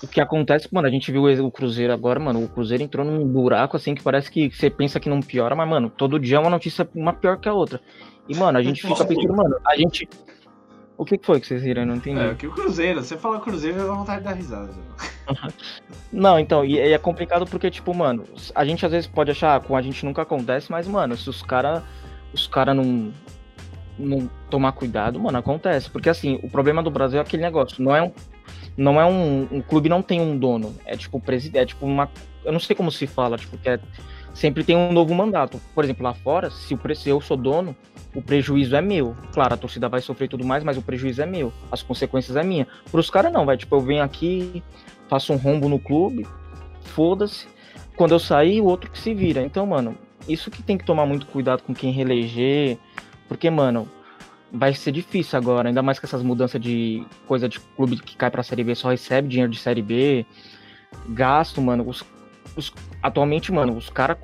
[0.03, 3.27] o que acontece, mano, a gente viu o Cruzeiro agora, mano, o Cruzeiro entrou num
[3.27, 6.41] buraco assim que parece que você pensa que não piora, mas, mano, todo dia é
[6.41, 7.81] uma notícia uma pior que a outra.
[8.29, 10.09] E, mano, a gente fica pensando, mano, a gente.
[10.97, 11.83] O que foi que vocês viram?
[11.83, 12.21] Eu não entendi.
[12.21, 14.71] É, que o Cruzeiro, você fala Cruzeiro, dá vontade de dar risada.
[16.13, 19.61] não, então, e, e é complicado porque, tipo, mano, a gente às vezes pode achar,
[19.61, 21.83] com a gente nunca acontece, mas, mano, se os caras
[22.33, 23.13] os cara não,
[23.99, 25.91] não tomar cuidado, mano, acontece.
[25.91, 28.13] Porque assim, o problema do Brasil é aquele negócio, não é um.
[28.79, 29.49] Não é um.
[29.51, 30.73] Um clube não tem um dono.
[30.87, 31.63] É tipo presidente.
[31.63, 32.09] É tipo uma.
[32.45, 33.81] Eu não sei como se fala, tipo, que é.
[34.33, 35.61] Sempre tem um novo mandato.
[35.75, 37.75] Por exemplo, lá fora, se, o, se eu sou dono,
[38.15, 39.17] o prejuízo é meu.
[39.33, 41.53] Claro, a torcida vai sofrer tudo mais, mas o prejuízo é meu.
[41.73, 42.69] As consequências é minha.
[42.89, 43.57] Para os caras não, vai.
[43.57, 44.63] Tipo, eu venho aqui,
[45.09, 46.25] faço um rombo no clube,
[46.83, 47.49] foda-se.
[47.97, 49.43] Quando eu sair, o outro que se vira.
[49.43, 52.79] Então, mano, isso que tem que tomar muito cuidado com quem reeleger,
[53.27, 53.89] porque, mano,
[54.53, 58.31] vai ser difícil agora, ainda mais com essas mudanças de coisa de clube que cai
[58.31, 60.27] pra Série B só recebe dinheiro de Série B,
[61.09, 61.87] gasto, mano.
[61.87, 62.05] Os,
[62.57, 64.17] os atualmente, mano, os caras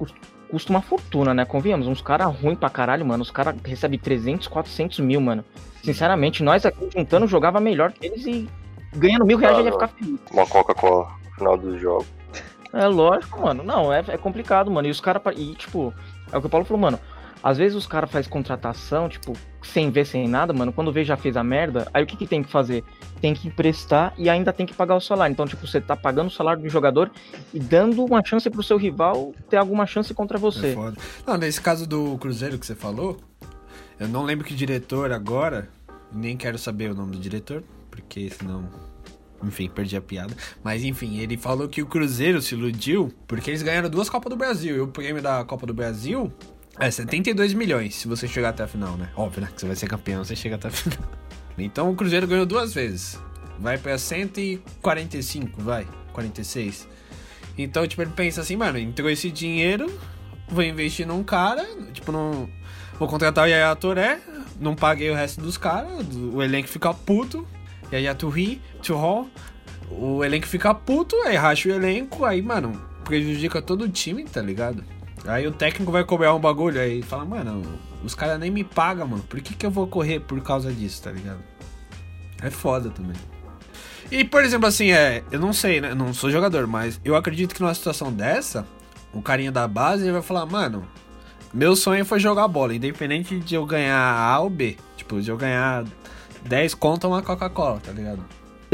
[0.51, 1.45] custam uma fortuna, né?
[1.45, 3.23] Convenhamos, uns caras ruins pra caralho, mano.
[3.23, 5.45] Os caras recebem 300, 400 mil, mano.
[5.83, 8.49] Sinceramente, nós aqui juntando jogava melhor que eles e
[8.95, 10.19] ganhando mil reais ah, já ia ficar feliz.
[10.33, 12.07] Uma Coca-Cola no final dos jogos.
[12.73, 13.63] É lógico, mano.
[13.63, 14.89] Não, é, é complicado, mano.
[14.89, 15.23] E os caras.
[15.37, 15.93] E, tipo,
[16.33, 16.99] é o que o Paulo falou, mano.
[17.45, 20.73] Às vezes os caras fazem contratação, tipo, sem ver, sem nada, mano.
[20.73, 22.83] Quando vê já fez a merda, aí o que, que tem que fazer?
[23.21, 25.31] Tem que emprestar e ainda tem que pagar o salário.
[25.31, 27.11] Então, tipo, você tá pagando o salário do jogador
[27.53, 30.69] e dando uma chance pro seu rival ter alguma chance contra você.
[30.69, 30.97] É foda.
[31.27, 33.19] Não, nesse caso do Cruzeiro que você falou,
[34.01, 35.69] eu não lembro que diretor agora,
[36.11, 38.71] nem quero saber o nome do diretor, porque senão
[39.43, 40.35] enfim, perdi a piada.
[40.63, 44.37] Mas enfim, ele falou que o Cruzeiro se iludiu porque eles ganharam duas Copas do
[44.37, 44.77] Brasil.
[44.77, 46.33] E o prêmio da Copa do Brasil
[46.79, 49.09] é 72 milhões se você chegar até a final, né?
[49.17, 49.49] Óbvio, né?
[49.53, 50.99] Que você vai ser campeão, você chega até a final.
[51.57, 53.19] Então o Cruzeiro ganhou duas vezes.
[53.59, 55.87] Vai pra 145, vai.
[56.13, 56.89] 46.
[57.57, 59.93] Então, tipo, ele pensa assim, mano, entrou esse dinheiro,
[60.49, 62.49] vou investir num cara, tipo, não.
[62.99, 64.21] Vou contratar o Yaya Toré,
[64.61, 67.47] não paguei o resto dos caras, o elenco fica puto,
[67.91, 69.29] e aí a Turri, Turro,
[69.91, 74.41] o elenco fica puto, aí racha o elenco, aí, mano, prejudica todo o time, tá
[74.41, 74.85] ligado?
[75.27, 77.63] Aí o técnico vai cobrar um bagulho, aí fala, mano,
[78.03, 79.23] os caras nem me pagam, mano.
[79.23, 81.41] Por que, que eu vou correr por causa disso, tá ligado?
[82.43, 83.17] É foda também.
[84.11, 85.23] E, por exemplo, assim, é.
[85.31, 85.91] Eu não sei, né?
[85.91, 88.67] Eu não sou jogador, mas eu acredito que numa situação dessa,
[89.15, 90.87] um carinha da base vai falar, mano,
[91.53, 94.77] meu sonho foi jogar bola, independente de eu ganhar A ou B.
[94.97, 95.85] Tipo, de eu ganhar
[96.43, 98.23] 10 conta uma Coca-Cola, tá ligado?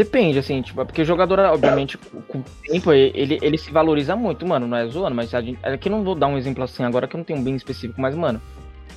[0.00, 4.16] Depende, assim, tipo, é porque o jogador, obviamente, com o tempo, ele, ele se valoriza
[4.16, 6.64] muito, mano, não é zoando, mas a gente, aqui é não vou dar um exemplo
[6.64, 8.40] assim agora que eu não tenho um bem específico, mas, mano,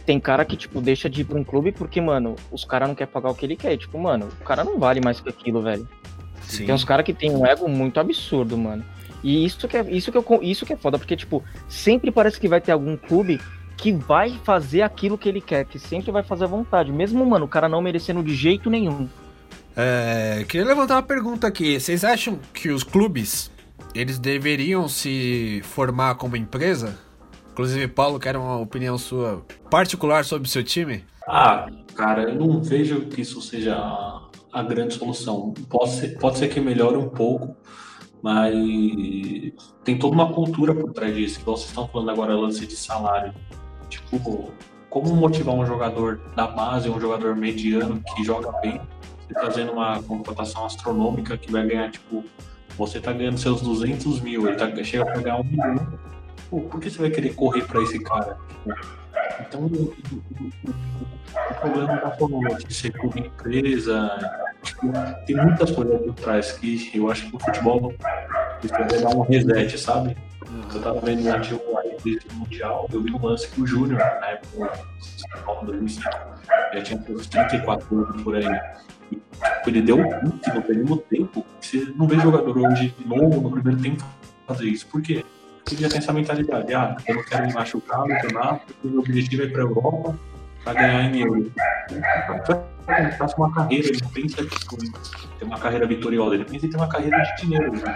[0.06, 2.96] tem cara que, tipo, deixa de ir pra um clube porque, mano, os caras não
[2.96, 3.76] querem pagar o que ele quer.
[3.76, 5.86] Tipo, mano, o cara não vale mais que aquilo, velho.
[6.44, 6.68] Sim.
[6.68, 8.82] Tem uns caras que tem um ego muito absurdo, mano.
[9.22, 12.40] E isso que, é, isso, que eu, isso que é foda, porque, tipo, sempre parece
[12.40, 13.42] que vai ter algum clube
[13.76, 16.94] que vai fazer aquilo que ele quer, que sempre vai fazer a vontade.
[16.94, 19.10] Mesmo, mano, o cara não merecendo de jeito nenhum.
[19.76, 21.80] É, queria levantar uma pergunta aqui.
[21.80, 23.52] Vocês acham que os clubes
[23.94, 26.98] eles deveriam se formar como empresa?
[27.52, 31.04] Inclusive, Paulo, quero uma opinião sua particular sobre o seu time.
[31.28, 33.76] Ah, cara, eu não vejo que isso seja
[34.52, 35.54] a grande solução.
[35.70, 37.56] Pode ser, pode ser que melhore um pouco,
[38.22, 38.54] mas
[39.84, 41.42] tem toda uma cultura por trás disso.
[41.46, 43.34] Vocês estão falando agora, lance de salário.
[43.90, 44.52] Tipo,
[44.90, 48.82] como motivar um jogador da base, um jogador mediano que joga bem,
[49.34, 52.24] você trazendo uma contratação astronômica que vai ganhar, tipo,
[52.78, 56.00] você tá ganhando seus 200 mil, ele tá, chega pra ganhar um milhão.
[56.50, 58.38] Pô, por que você vai querer correr pra esse cara?
[59.42, 59.94] Então, o,
[61.60, 64.10] problema da Fórmula de ser clube empresa,
[64.62, 64.92] tipo,
[65.26, 67.94] tem muitas coisas por trás que eu acho que o futebol
[68.60, 70.16] precisa dar um reset, sabe?
[70.74, 74.28] Eu tava vendo um artigo do Mundial, eu vi um lance que o Júnior, na
[74.28, 74.72] época,
[75.62, 76.10] do 2005,
[76.74, 78.46] já tinha uns 34 anos por aí.
[79.66, 81.46] Ele deu um chute no primeiro tempo.
[81.60, 84.04] Você não vê jogador hoje novo no primeiro tempo
[84.48, 84.88] fazer isso.
[84.88, 85.24] Por quê?
[85.64, 86.74] Porque já tem essa mentalidade.
[86.74, 89.62] Ah, eu não quero me machucar no campeonato, porque o meu objetivo é ir pra
[89.62, 90.18] Europa
[90.64, 91.52] pra ganhar em euro.
[91.90, 94.48] Ele faça uma carreira, ele pensa em
[95.40, 97.72] ter uma carreira vitoriosa, ele pensa em ter uma carreira de dinheiro.
[97.72, 97.96] Né?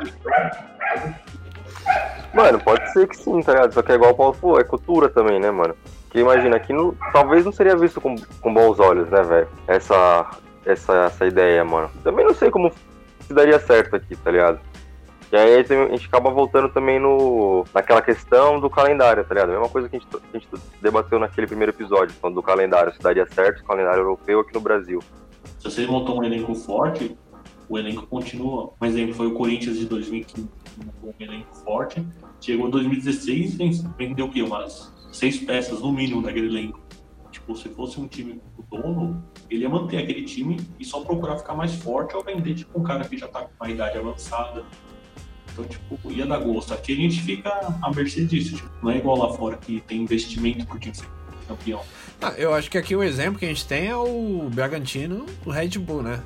[2.34, 3.74] Mano, pode ser que sim, tá ligado?
[3.74, 5.76] Só que é igual o Paulo falou, é cultura também, né, mano?
[6.10, 9.48] Que imagina, que não, talvez não seria visto com, com bons olhos, né, velho?
[9.68, 10.30] Essa,
[10.72, 11.90] essa, essa ideia, mano.
[12.04, 12.72] Também não sei como
[13.22, 14.60] se daria certo aqui, tá ligado?
[15.32, 19.50] E aí a gente acaba voltando também no, naquela questão do calendário, tá ligado?
[19.50, 20.48] A mesma coisa que a gente, a gente
[20.82, 24.62] debateu naquele primeiro episódio, falando do calendário, se daria certo o calendário europeu aqui no
[24.62, 25.02] Brasil.
[25.60, 27.18] Se você montou um elenco forte,
[27.68, 28.74] o elenco continua.
[28.82, 30.50] Um exemplo foi o Corinthians de 2015,
[31.04, 32.06] um elenco forte.
[32.40, 34.42] Chegou em 2016 e vendeu o quê?
[34.42, 36.87] Umas seis peças no mínimo daquele elenco.
[37.56, 41.56] Se fosse um time com dono, ele ia manter aquele time e só procurar ficar
[41.56, 44.64] mais forte ou vender tipo um cara que já tá com uma idade avançada.
[45.52, 46.74] Então, tipo, ia dar gosto.
[46.74, 47.50] Aqui a gente fica
[47.82, 48.56] à mercê disso.
[48.56, 51.08] Tipo, não é igual lá fora que tem investimento por time ser
[51.48, 51.82] campeão.
[52.22, 55.50] Ah, eu acho que aqui o exemplo que a gente tem é o Bragantino, o
[55.50, 56.22] Red Bull, né?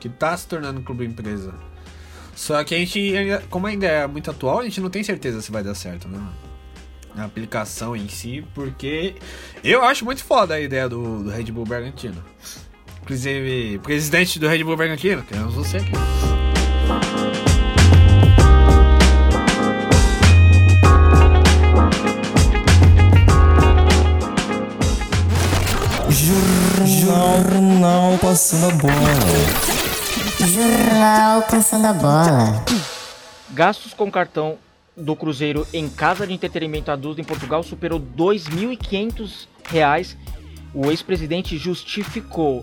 [0.00, 1.54] Que tá se tornando clube empresa.
[2.34, 3.12] Só que a gente,
[3.50, 6.24] como ainda é muito atual, a gente não tem certeza se vai dar certo, né?
[7.18, 9.16] A aplicação em si, porque
[9.64, 12.22] eu acho muito foda a ideia do, do Red Bull Bragantino.
[13.02, 15.92] Inclusive, presidente do Red Bull Bragantino, queremos você aqui.
[26.86, 28.94] Jornal Passando a Bola.
[30.46, 32.64] Jornal Passando a Bola.
[33.50, 34.58] Gastos com cartão
[34.98, 40.16] do Cruzeiro em casa de entretenimento adulto em Portugal superou R$ 2.500.
[40.74, 42.62] O ex-presidente justificou.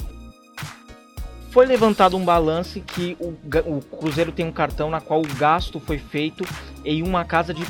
[1.50, 3.34] Foi levantado um balance que o,
[3.66, 6.46] o Cruzeiro tem um cartão na qual o gasto foi feito
[6.84, 7.66] em uma casa de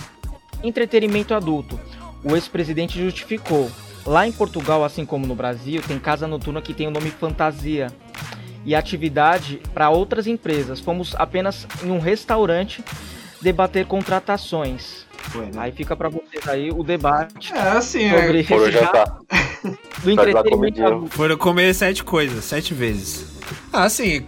[0.63, 1.79] entretenimento adulto.
[2.23, 3.69] O ex-presidente justificou.
[4.05, 7.87] Lá em Portugal, assim como no Brasil, tem casa noturna que tem o nome Fantasia
[8.65, 10.79] e atividade para outras empresas.
[10.79, 12.83] Fomos apenas em um restaurante
[13.45, 15.05] debater contratações.
[15.29, 15.51] Foi, né?
[15.57, 18.43] Aí fica para vocês aí o debate é, assim, sobre é...
[18.43, 19.19] Foram jantar.
[20.03, 21.07] do entretenimento.
[21.11, 23.27] Foram comer sete coisas, sete vezes.
[23.71, 24.25] Ah, assim,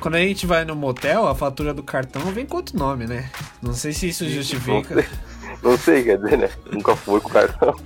[0.00, 3.28] quando a gente vai no motel, a fatura do cartão vem com outro nome, né?
[3.62, 5.06] Não sei se isso justifica.
[5.62, 6.48] Não sei, quer dizer, né?
[6.72, 7.74] Nunca fui com cartão.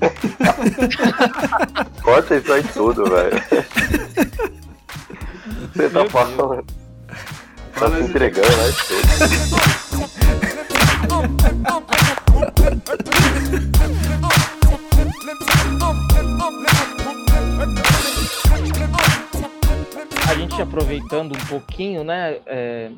[2.02, 3.42] Corta isso aí tudo, velho.
[5.74, 6.64] Você tá falando.
[7.74, 8.72] Tá se entregando, né?
[20.28, 22.38] A gente aproveitando um pouquinho, né?
[22.46, 22.90] É,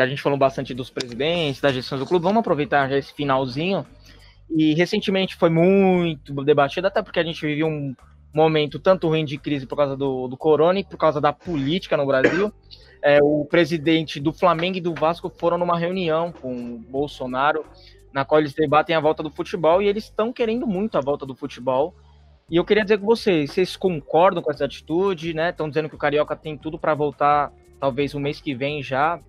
[0.00, 2.22] a gente falou bastante dos presidentes, das gestões do clube.
[2.22, 3.84] Vamos aproveitar já esse finalzinho
[4.50, 7.94] e recentemente foi muito debatido, até porque a gente viveu um
[8.32, 11.96] momento tanto ruim de crise por causa do, do corona e por causa da política
[11.96, 12.52] no Brasil.
[13.02, 17.64] É, o presidente do Flamengo e do Vasco foram numa reunião com o Bolsonaro,
[18.12, 21.24] na qual eles debatem a volta do futebol e eles estão querendo muito a volta
[21.24, 21.94] do futebol.
[22.50, 25.50] E eu queria dizer com vocês, vocês concordam com essa atitude, né?
[25.50, 29.20] Estão dizendo que o Carioca tem tudo para voltar, talvez o mês que vem já,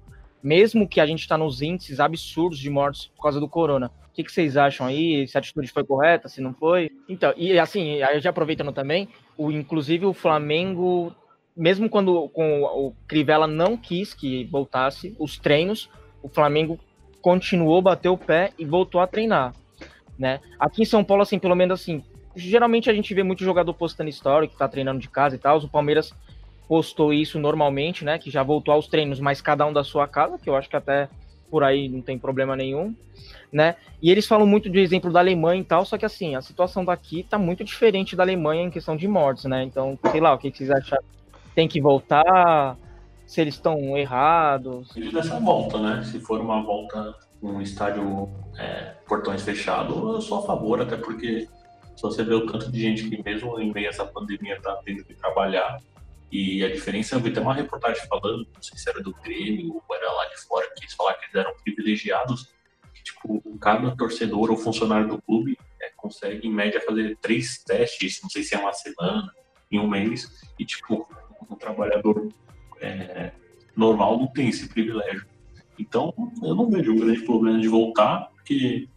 [0.42, 4.24] mesmo que a gente está nos índices absurdos de mortes por causa do corona que,
[4.26, 5.26] que vocês acham aí?
[5.28, 6.92] Se a atitude foi correta, se não foi?
[7.08, 11.16] Então, e assim, já aproveitando também, o, inclusive o Flamengo,
[11.56, 15.90] mesmo quando com o Crivella não quis que voltasse os treinos,
[16.22, 16.78] o Flamengo
[17.22, 19.54] continuou, bateu o pé e voltou a treinar,
[20.18, 20.42] né?
[20.60, 22.04] Aqui em São Paulo, assim, pelo menos assim,
[22.36, 25.60] geralmente a gente vê muito jogador postando história que tá treinando de casa e tal.
[25.60, 26.14] O Palmeiras
[26.68, 28.20] postou isso normalmente, né?
[28.20, 30.76] Que já voltou aos treinos, mas cada um da sua casa, que eu acho que
[30.76, 31.08] até
[31.50, 32.96] por aí não tem problema nenhum
[33.52, 33.76] né?
[34.02, 36.86] E eles falam muito do exemplo da Alemanha e tal, só que assim, a situação
[36.86, 39.64] daqui tá muito diferente da Alemanha em questão de mortes, né?
[39.64, 41.00] Então, sei lá, o que, vocês acham?
[41.56, 42.78] Tem que voltar?
[43.26, 44.90] Se eles estão errados?
[45.14, 46.04] Dessa volta, né?
[46.04, 51.48] Se for uma volta um estádio é, portões fechados, eu sou a favor, até porque
[51.96, 54.78] se você vê o tanto de gente que mesmo em meio a essa pandemia tá
[54.84, 55.80] tendo que trabalhar,
[56.32, 59.82] e a diferença, eu vi até uma reportagem falando, não sei se era do Grêmio
[59.88, 62.50] ou era lá de fora, que eles falaram que eles eram privilegiados
[63.10, 68.30] tipo, cada torcedor ou funcionário do clube é, consegue, em média, fazer três testes, não
[68.30, 69.34] sei se é uma semana,
[69.72, 71.08] em um mês, e, tipo,
[71.50, 72.30] um trabalhador
[72.82, 73.32] é,
[73.76, 75.26] normal não tem esse privilégio.
[75.78, 76.14] Então,
[76.44, 78.88] eu não vejo um grande problema de voltar, porque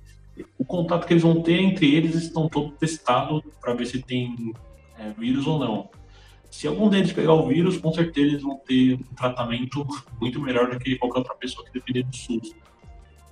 [0.59, 4.53] o contato que eles vão ter entre eles estão todos testados para ver se tem
[4.99, 5.91] é, vírus ou não.
[6.53, 9.87] Se algum deles pegar o vírus, com certeza eles vão ter um tratamento
[10.21, 12.55] muito melhor do que qualquer outra pessoa que depender do SUS.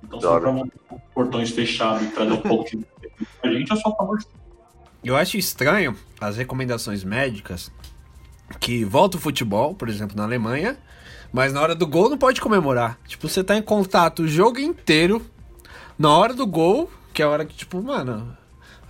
[0.03, 0.81] Então, se for manter
[1.13, 2.83] portões fechados e trazer um pouco de
[3.43, 4.17] a gente, eu sou a favor
[5.03, 7.71] Eu acho estranho as recomendações médicas
[8.59, 10.75] que volta o futebol, por exemplo, na Alemanha,
[11.31, 12.97] mas na hora do gol não pode comemorar.
[13.07, 15.23] Tipo, você tá em contato o jogo inteiro,
[15.97, 18.35] na hora do gol, que é a hora que, tipo, mano,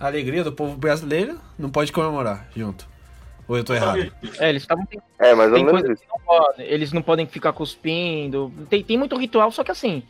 [0.00, 2.90] a alegria do povo brasileiro, não pode comemorar junto.
[3.48, 4.12] Ou eu tô errado?
[4.38, 4.86] É, eles estavam
[5.18, 6.66] É, mais ou Tem menos coisa que não podem.
[6.66, 8.52] Eles não podem ficar cuspindo.
[8.70, 10.02] Tem, tem muito ritual, só que assim,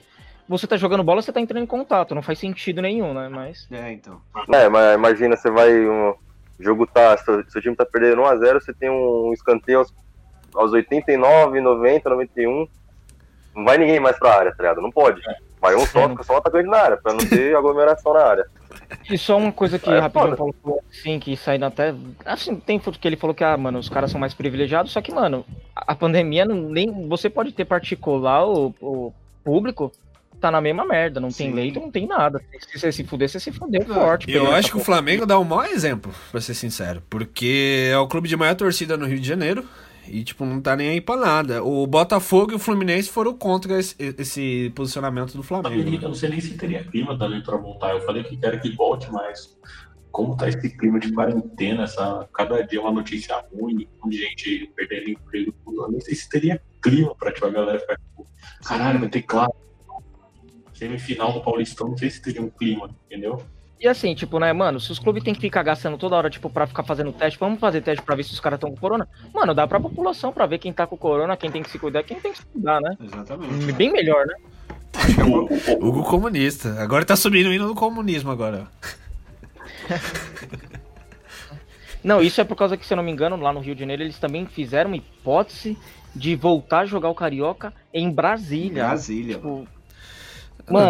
[0.48, 2.14] você tá jogando bola, você tá entrando em contato.
[2.14, 3.28] Não faz sentido nenhum, né?
[3.28, 3.66] Mas.
[3.70, 4.20] É, então.
[4.52, 5.72] É, mas imagina, você vai.
[5.72, 6.16] Um, o
[6.62, 7.16] jogo tá.
[7.18, 9.94] Seu, seu time tá perdendo 1x0, você tem um escanteio aos,
[10.54, 12.68] aos 89, 90, 91.
[13.54, 14.80] Não vai ninguém mais pra área, tá ligado?
[14.80, 15.20] Não pode.
[15.62, 18.46] Vai um fica só um atacante na área, pra não ter aglomeração na área.
[19.08, 20.52] E só uma coisa que É rapidinho foda.
[20.62, 21.94] falou assim, que saindo até.
[22.26, 25.00] Assim, tem foto que ele falou que, ah, mano, os caras são mais privilegiados, só
[25.00, 25.46] que, mano,
[25.76, 27.08] a pandemia não, nem.
[27.08, 29.92] Você pode ter particular ou, ou público.
[30.40, 31.54] Tá na mesma merda, não tem Sim.
[31.54, 32.42] leito, não tem nada.
[32.58, 34.28] Se você se fuder, você se fudeu forte.
[34.28, 34.96] Eu acho que o porra.
[34.96, 37.00] Flamengo dá o maior exemplo, pra ser sincero.
[37.08, 39.64] Porque é o clube de maior torcida no Rio de Janeiro.
[40.08, 41.62] E, tipo, não tá nem aí pra nada.
[41.62, 45.88] O Botafogo e o Fluminense foram contra esse, esse posicionamento do Flamengo.
[45.88, 45.98] Eu né?
[46.02, 47.92] não sei nem se teria clima também pra voltar.
[47.92, 49.56] Eu falei que quero que volte, mas
[50.12, 54.70] como tá esse clima de quarentena, essa, cada dia uma notícia ruim, um de gente
[54.76, 58.26] perdendo emprego, eu nem sei se teria clima pra tipo, a galera ficar tipo,
[58.64, 59.52] caralho, vai ter claro.
[60.74, 63.42] Semifinal do Paulistão, não sei se teria um clima, entendeu?
[63.82, 66.48] E assim, tipo, né, mano, se os clubes têm que ficar gastando toda hora, tipo,
[66.48, 69.08] pra ficar fazendo teste, vamos fazer teste pra ver se os caras estão com corona.
[69.34, 72.04] Mano, dá pra população pra ver quem tá com corona, quem tem que se cuidar,
[72.04, 72.96] quem tem que se cuidar, né?
[73.02, 73.72] Exatamente.
[73.72, 74.34] Bem melhor, né?
[75.80, 76.80] Hugo comunista.
[76.80, 78.68] Agora tá subindo o hino do comunismo agora.
[82.04, 83.80] Não, isso é por causa que, se eu não me engano, lá no Rio de
[83.80, 85.78] Janeiro, eles também fizeram uma hipótese
[86.14, 88.84] de voltar a jogar o Carioca em Brasília.
[88.84, 89.36] Brasília.
[89.36, 89.68] Tipo, Mano,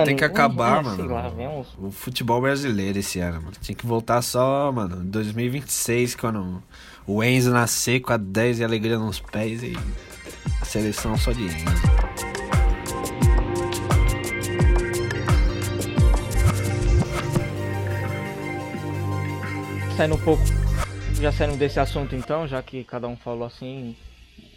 [0.05, 1.07] tem que acabar, é, mano.
[1.09, 3.53] lá, uns- O futebol brasileiro esse ano, mano.
[3.61, 6.63] Tinha que voltar só, mano, em 2026, quando
[7.07, 9.77] o Enzo nascer com a 10 e a alegria nos pés e
[10.61, 11.83] a seleção só de Enzo.
[19.97, 20.43] Saindo um pouco,
[21.21, 23.95] já saindo desse assunto então, já que cada um falou assim,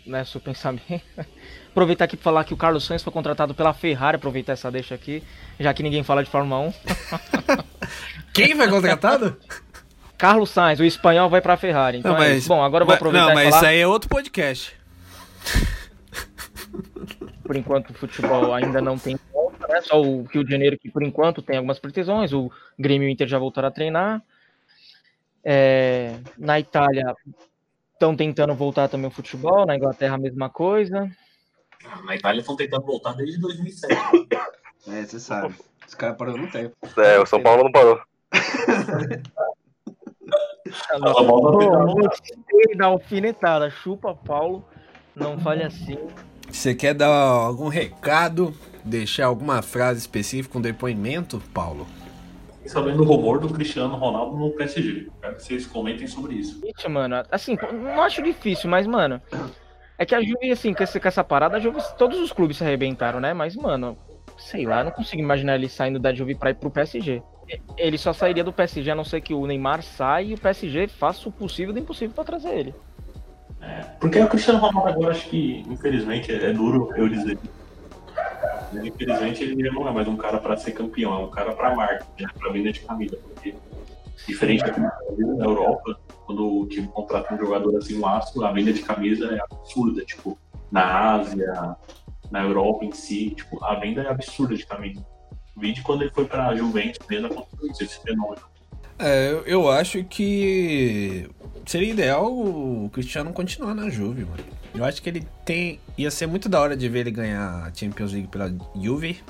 [0.05, 1.01] né, seu pensamento.
[1.71, 4.95] Aproveitar aqui pra falar que o Carlos Sainz foi contratado pela Ferrari, aproveitar essa deixa
[4.95, 5.21] aqui,
[5.59, 6.73] já que ninguém fala de Fórmula 1.
[8.33, 9.37] Quem foi contratado?
[10.17, 11.97] Carlos Sainz, o espanhol vai pra Ferrari.
[11.97, 12.47] Então Não, é mas- isso.
[12.47, 14.73] Bom, agora eu vou aproveitar Não, mas falar, isso aí é outro podcast.
[17.43, 19.81] por enquanto o futebol ainda não tem volta, né?
[19.81, 23.11] Só o Rio de Janeiro que por enquanto tem algumas precisões, o Grêmio e o
[23.11, 24.21] Inter já voltaram a treinar.
[25.43, 27.13] É, na Itália
[27.95, 31.09] estão tentando voltar também o futebol, na Inglaterra a mesma coisa.
[32.03, 33.95] Na Itália estão tentando voltar desde 2007.
[34.87, 35.55] É, você sabe.
[35.87, 36.75] Os caras pararam no tempo.
[36.97, 37.99] É, o São Paulo não parou.
[41.95, 43.69] Gostei da alfinetada.
[43.69, 44.65] Chupa, Paulo.
[45.15, 45.97] Não fale assim.
[46.49, 48.53] Você quer dar algum recado,
[48.83, 51.87] deixar alguma frase específica, um depoimento, Paulo?
[52.65, 55.07] Sabendo o rumor do Cristiano Ronaldo no PSG.
[55.21, 56.59] Quero que vocês comentem sobre isso.
[56.63, 59.21] Gente, mano, assim, não acho difícil, mas, mano,
[59.97, 63.19] é que a Juve, assim, com essa, parada, a Juve, todos os clubes se arrebentaram,
[63.19, 63.33] né?
[63.33, 63.97] Mas, mano,
[64.37, 67.21] sei lá, não consigo imaginar ele saindo da Juve pra ir pro PSG.
[67.77, 70.87] Ele só sairia do PSG a não ser que o Neymar saia e o PSG
[70.87, 72.75] faça o possível do impossível pra trazer ele.
[73.99, 77.37] Porque o Cristiano Ronaldo agora, acho que, infelizmente, é duro eu dizer.
[78.73, 82.23] Infelizmente, ele não é mais um cara pra ser campeão, é um cara pra marketing,
[82.23, 83.17] né, pra venda de camisa.
[83.17, 83.55] Porque,
[84.27, 84.91] diferente aqui na
[85.43, 89.39] Europa, quando o time contrata um jogador assim, um astro, a venda de camisa é
[89.39, 90.03] absurda.
[90.03, 90.37] Tipo,
[90.71, 91.75] na Ásia,
[92.31, 95.05] na Europa em si, tipo, a venda é absurda de camisa.
[95.57, 98.41] Vide quando ele foi pra Juventus mesmo, aconteceu esse fenômeno.
[98.97, 101.29] É, eu acho que
[101.65, 104.43] seria ideal o Cristiano continuar na Juve, mano.
[104.73, 105.79] Eu acho que ele tem.
[105.97, 109.21] Ia ser muito da hora de ver ele ganhar a Champions League pela Juve.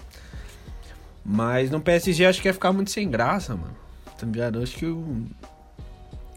[1.24, 3.76] Mas no PSG acho que ia ficar muito sem graça, mano.
[4.18, 4.62] Tá ligado?
[4.62, 5.26] Acho que o.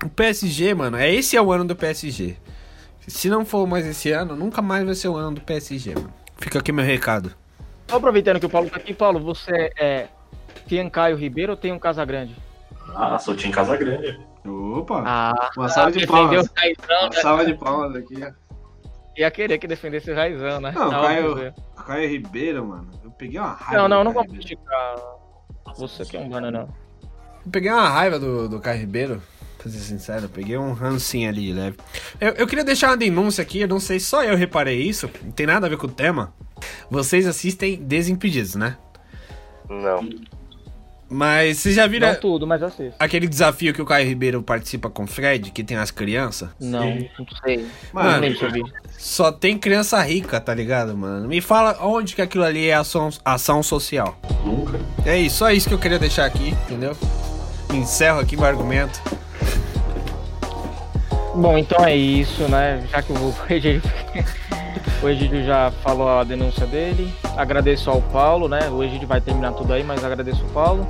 [0.04, 2.36] O PSG, mano, é esse é o ano do PSG.
[3.06, 6.12] Se não for mais esse ano, nunca mais vai ser o ano do PSG, mano.
[6.36, 7.34] Fica aqui meu recado.
[7.88, 10.08] Só aproveitando que o Paulo tá aqui, Paulo, você é
[10.68, 12.36] tem Caio Ribeiro ou tem um Casagrande?
[12.94, 14.20] Ah, só tinha em Casa Grande.
[14.46, 15.02] Opa!
[15.06, 16.46] Ah, Uma salva de defendeu palmas.
[16.46, 17.20] o Raizão, né?
[17.20, 18.14] salva de palmas aqui.
[19.16, 20.72] Ia querer que defendesse o Raizão, né?
[20.74, 21.54] Não, Não, Caio-.
[21.86, 22.88] Caio Ribeiro, mano.
[23.02, 23.82] Eu peguei uma raiva.
[23.82, 24.96] não, não, não vou criticar
[25.76, 26.68] você que é um bananão.
[27.44, 29.22] Eu peguei uma raiva do, do Caio Ribeiro,
[29.58, 30.24] pra ser sincero.
[30.26, 31.76] Eu peguei um rancinho ali leve.
[32.20, 35.32] Eu, eu queria deixar uma denúncia aqui, eu não sei, só eu reparei isso, não
[35.32, 36.32] tem nada a ver com o tema.
[36.90, 38.76] Vocês assistem Desimpedidos, né?
[39.68, 40.08] Não.
[41.10, 42.94] Mas vocês já viram Não tudo, mas assisto.
[42.98, 46.50] aquele desafio que o Caio Ribeiro participa com o Fred, que tem as crianças?
[46.60, 47.66] Não, não sei.
[47.92, 48.70] Mano, não.
[48.98, 51.26] Só tem criança rica, tá ligado, mano?
[51.26, 54.18] Me fala onde que aquilo ali é ação, ação social.
[54.44, 54.78] Nunca.
[55.06, 56.94] É isso, só isso que eu queria deixar aqui, entendeu?
[57.74, 59.00] encerro aqui meu argumento.
[61.34, 62.84] Bom, então é isso, né?
[62.90, 63.82] Já que o Egídio,
[65.02, 67.12] o Egídio já falou a denúncia dele.
[67.36, 68.68] Agradeço ao Paulo, né?
[68.70, 70.86] O Egídio vai terminar tudo aí, mas agradeço ao Paulo.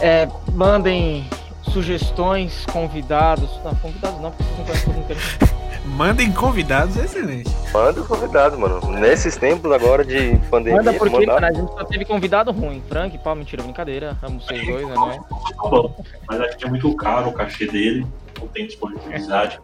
[0.00, 1.28] É, mandem
[1.62, 3.50] sugestões, convidados.
[3.64, 7.50] Não, convidados não, porque vocês não conhecem todo Mandem convidados, excelente.
[7.72, 8.80] Manda os convidados, mano.
[8.92, 12.82] Nesses tempos agora de pandemia, Manda porque mandar- mano, a gente só teve convidado ruim.
[12.88, 14.16] Frank, Paulo, mentira, brincadeira.
[14.22, 14.94] Amo vocês dois, né?
[14.94, 15.18] é?
[15.54, 15.94] Tá bom.
[16.28, 18.06] Mas acho que é muito caro o cachê dele,
[18.38, 19.58] não tem disponibilidade.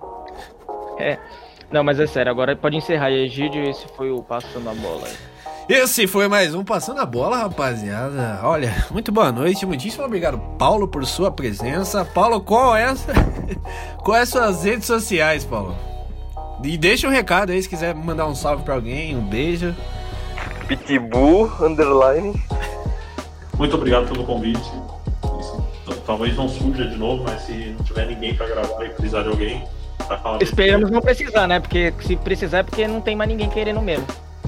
[1.71, 3.62] Não, mas é sério, agora pode encerrar aí, Egídio.
[3.69, 5.09] Esse foi o Passando a Bola.
[5.69, 8.39] Esse foi mais um Passando a Bola, rapaziada.
[8.45, 12.05] Olha, muito boa noite, muitíssimo obrigado, Paulo, por sua presença.
[12.05, 12.95] Paulo, qual é,
[13.99, 15.77] qual é as suas redes sociais, Paulo?
[16.62, 19.75] E deixa um recado aí se quiser mandar um salve pra alguém, um beijo.
[20.69, 22.41] Pitbull, underline.
[23.59, 24.71] Muito obrigado pelo convite.
[25.41, 29.23] Isso, talvez não surja de novo, mas se não tiver ninguém pra gravar e precisar
[29.23, 29.64] de alguém,
[30.07, 30.43] falar.
[30.43, 31.61] Esperamos não precisar, né?
[31.61, 34.07] Porque se precisar é porque não tem mais ninguém querendo mesmo.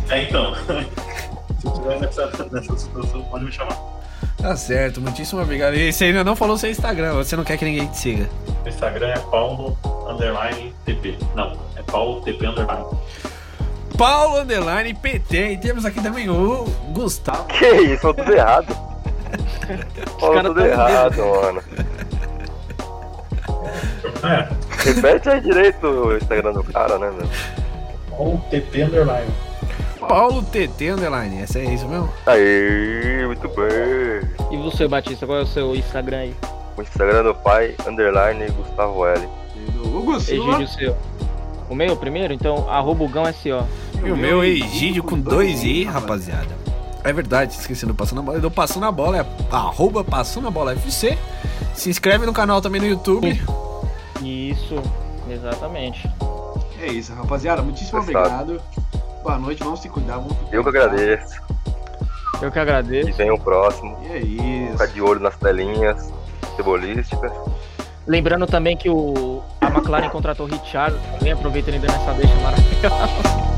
[0.09, 0.55] É, então.
[1.59, 3.77] se tiver nessa, nessa situação, pode me chamar.
[4.37, 5.75] Tá certo, muitíssimo obrigado.
[5.75, 8.29] E você ainda não falou seu Instagram, você não quer que ninguém te siga.
[8.65, 9.77] O Instagram é Paulo
[10.09, 11.19] Underline TP.
[11.35, 12.87] Não, é Paulo TP Underline.
[13.97, 15.53] Paulo Underline PT.
[15.55, 17.45] E temos aqui também o Gustavo.
[17.47, 18.77] Que isso, tudo errado.
[20.21, 21.63] Falou tudo tá errado, mano.
[24.23, 24.49] É,
[24.85, 27.29] Repete aí direito o Instagram do cara, né, meu?
[28.11, 29.31] Paulo TP Underline.
[30.01, 31.43] Paulo TT Underline.
[31.43, 32.09] Essa é isso mesmo?
[32.27, 34.31] Aí, muito bem.
[34.51, 36.35] E você, Batista, qual é o seu Instagram aí?
[36.77, 39.29] O Instagram do pai, underline Gustavo L.
[39.73, 40.97] Do Hugo Egídio seu.
[41.69, 42.33] O meu primeiro?
[42.33, 43.67] Então, arroba o Gão SO.
[44.03, 46.57] E o meu é Egídio com dois I, rapaziada.
[47.05, 48.39] É verdade, esqueci do Passando a Bola.
[48.39, 51.19] Eu Passando a Bola, é arroba Passando a Bola FC.
[51.75, 53.41] Se inscreve no canal também no YouTube.
[54.23, 54.77] Isso,
[55.31, 56.11] exatamente.
[56.81, 57.63] É isso, rapaziada.
[57.63, 58.53] Muitíssimo Fechado.
[58.53, 58.63] obrigado.
[59.23, 60.17] Boa noite, vamos se cuidar.
[60.19, 61.41] Vamos Eu que agradeço.
[62.41, 63.13] Eu que E agradeço.
[63.17, 63.97] vem o próximo.
[64.05, 64.73] E é isso.
[64.73, 66.13] Ficar de olho nas telinhas
[66.57, 67.33] cebolísticas.
[68.07, 70.97] Lembrando também que o, a McLaren contratou o Richard.
[71.19, 73.49] Também aproveitando ainda nessa deixa maravilhosa.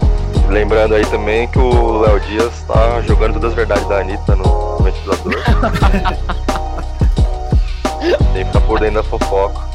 [0.48, 4.78] Lembrando aí também que o Léo Dias tá jogando todas as verdades da Anitta no
[4.78, 5.34] ventilador.
[8.32, 9.69] Tem que ficar por dentro da fofoca.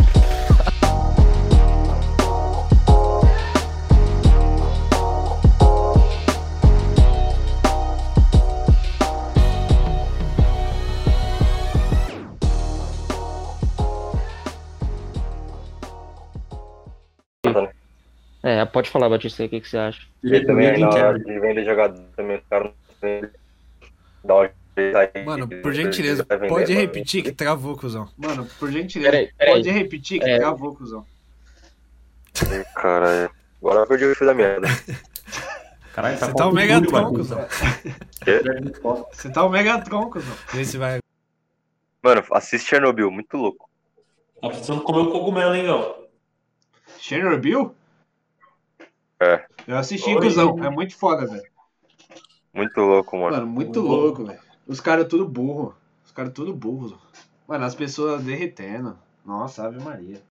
[18.75, 20.01] Pode falar, Batista, aí, o que, que você acha?
[20.21, 22.41] E também aí na hora de vender jogador também.
[24.25, 24.41] Dá
[24.99, 25.23] aí.
[25.23, 28.09] Mano, por gentileza, pode repetir que travou, cuzão.
[28.17, 29.53] Mano, por gentileza, Peraí, peraí.
[29.55, 30.37] pode repetir que É.
[30.39, 31.05] travou, cuzão.
[32.51, 33.29] Ih, Cara, é.
[33.61, 34.67] agora eu perdi o fio da merda.
[35.93, 37.47] Caralho, Você com tá o tudo, Megatron, cuzão.
[38.25, 38.41] Quê?
[39.13, 40.35] Você tá o Megatron, cuzão.
[40.59, 40.99] Esse vai.
[42.03, 43.69] Mano, assiste Chernobyl, muito louco.
[44.41, 45.95] Tá precisando comer o cogumelo, hein, ó.
[46.99, 47.73] Chernobyl?
[49.21, 49.45] É.
[49.67, 50.21] Eu assisti, Oi.
[50.21, 50.63] cuzão.
[50.63, 51.49] É muito foda, velho.
[52.53, 53.31] Muito louco, mano.
[53.31, 54.39] Mano, muito Muito louco, velho.
[54.67, 55.75] Os caras tudo burro.
[56.05, 56.97] Os caras tudo burro.
[57.47, 58.97] Mano, as pessoas derretendo.
[59.25, 60.21] Nossa, Ave Maria.